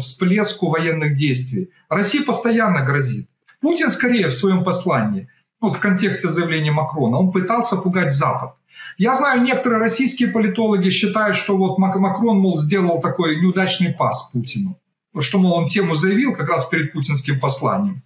всплеску 0.00 0.68
военных 0.68 1.14
действий. 1.14 1.70
Россия 1.88 2.24
постоянно 2.24 2.84
грозит. 2.84 3.28
Путин 3.60 3.90
скорее 3.90 4.28
в 4.28 4.34
своем 4.34 4.64
послании, 4.64 5.28
вот 5.60 5.76
в 5.76 5.80
контексте 5.80 6.28
заявления 6.28 6.72
Макрона, 6.72 7.18
он 7.18 7.30
пытался 7.32 7.76
пугать 7.76 8.12
Запад. 8.12 8.54
Я 8.96 9.14
знаю, 9.14 9.42
некоторые 9.42 9.80
российские 9.80 10.30
политологи 10.30 10.88
считают, 10.90 11.36
что 11.36 11.56
вот 11.56 11.78
Макрон, 11.78 12.38
мол, 12.38 12.58
сделал 12.58 13.00
такой 13.00 13.40
неудачный 13.40 13.92
пас 13.92 14.30
Путину 14.32 14.78
что, 15.20 15.38
мол, 15.38 15.54
он 15.54 15.66
тему 15.66 15.94
заявил 15.94 16.34
как 16.34 16.48
раз 16.48 16.66
перед 16.66 16.92
путинским 16.92 17.40
посланием. 17.40 18.02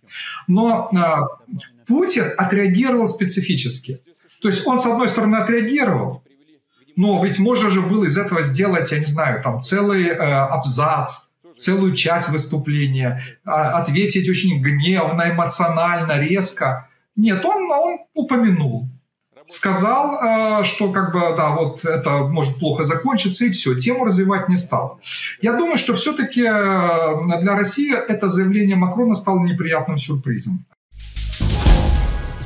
Но 0.47 0.91
э, 0.93 1.63
Путин 1.87 2.33
отреагировал 2.37 3.07
специфически. 3.07 4.01
То 4.41 4.49
есть 4.49 4.67
он, 4.67 4.79
с 4.79 4.87
одной 4.87 5.09
стороны, 5.09 5.37
отреагировал, 5.37 6.23
но 6.97 7.25
ведь 7.25 7.39
можно 7.39 7.71
же 7.71 7.81
было 7.81 8.05
из 8.05 8.19
этого 8.19 8.43
сделать, 8.43 8.91
я 8.93 8.99
не 8.99 9.07
знаю, 9.07 9.43
там 9.43 9.61
целый 9.61 10.07
э, 10.07 10.15
абзац, 10.15 11.31
целую 11.57 11.95
часть 11.95 12.29
выступления, 12.29 13.23
э, 13.45 13.51
ответить 13.51 14.29
очень 14.29 14.61
гневно, 14.61 15.31
эмоционально, 15.31 16.21
резко. 16.21 16.89
Нет, 17.17 17.45
он, 17.45 17.71
он 17.71 17.99
упомянул 18.15 18.89
сказал, 19.49 20.61
э, 20.61 20.65
что 20.65 20.93
как 20.93 21.13
бы, 21.13 21.21
да, 21.37 21.51
вот 21.51 21.85
это 21.85 22.19
может 22.19 22.59
плохо 22.59 22.85
закончиться, 22.85 23.45
и 23.45 23.51
все, 23.51 23.75
тему 23.75 24.05
развивать 24.05 24.49
не 24.49 24.57
стал. 24.57 25.01
Я 25.41 25.53
думаю, 25.53 25.79
что 25.79 25.95
все-таки 25.95 26.43
э, 26.43 27.41
для 27.41 27.57
России 27.57 27.95
это 27.95 28.29
заявление 28.29 28.77
Макрона 28.77 29.15
стало 29.15 29.41
неприятным 29.41 29.99
сюрпризом. 29.99 30.65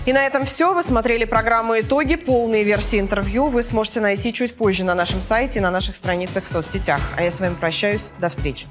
И 0.07 0.13
на 0.13 0.25
этом 0.25 0.45
все. 0.45 0.73
Вы 0.73 0.85
смотрели 0.85 1.25
программу 1.25 1.81
«Итоги». 1.81 2.15
Полные 2.15 2.63
версии 2.63 3.01
интервью 3.01 3.49
вы 3.49 3.65
сможете 3.65 4.01
найти 4.01 4.33
чуть 4.33 4.55
позже 4.55 4.85
на 4.85 4.95
нашем 4.95 5.21
сайте 5.21 5.59
и 5.59 5.63
на 5.63 5.73
наших 5.73 5.97
страницах 5.97 6.45
в 6.45 6.51
соцсетях. 6.53 7.01
А 7.17 7.25
я 7.25 7.33
с 7.33 7.41
вами 7.41 7.55
прощаюсь. 7.55 8.13
До 8.21 8.29
встречи. 8.29 8.67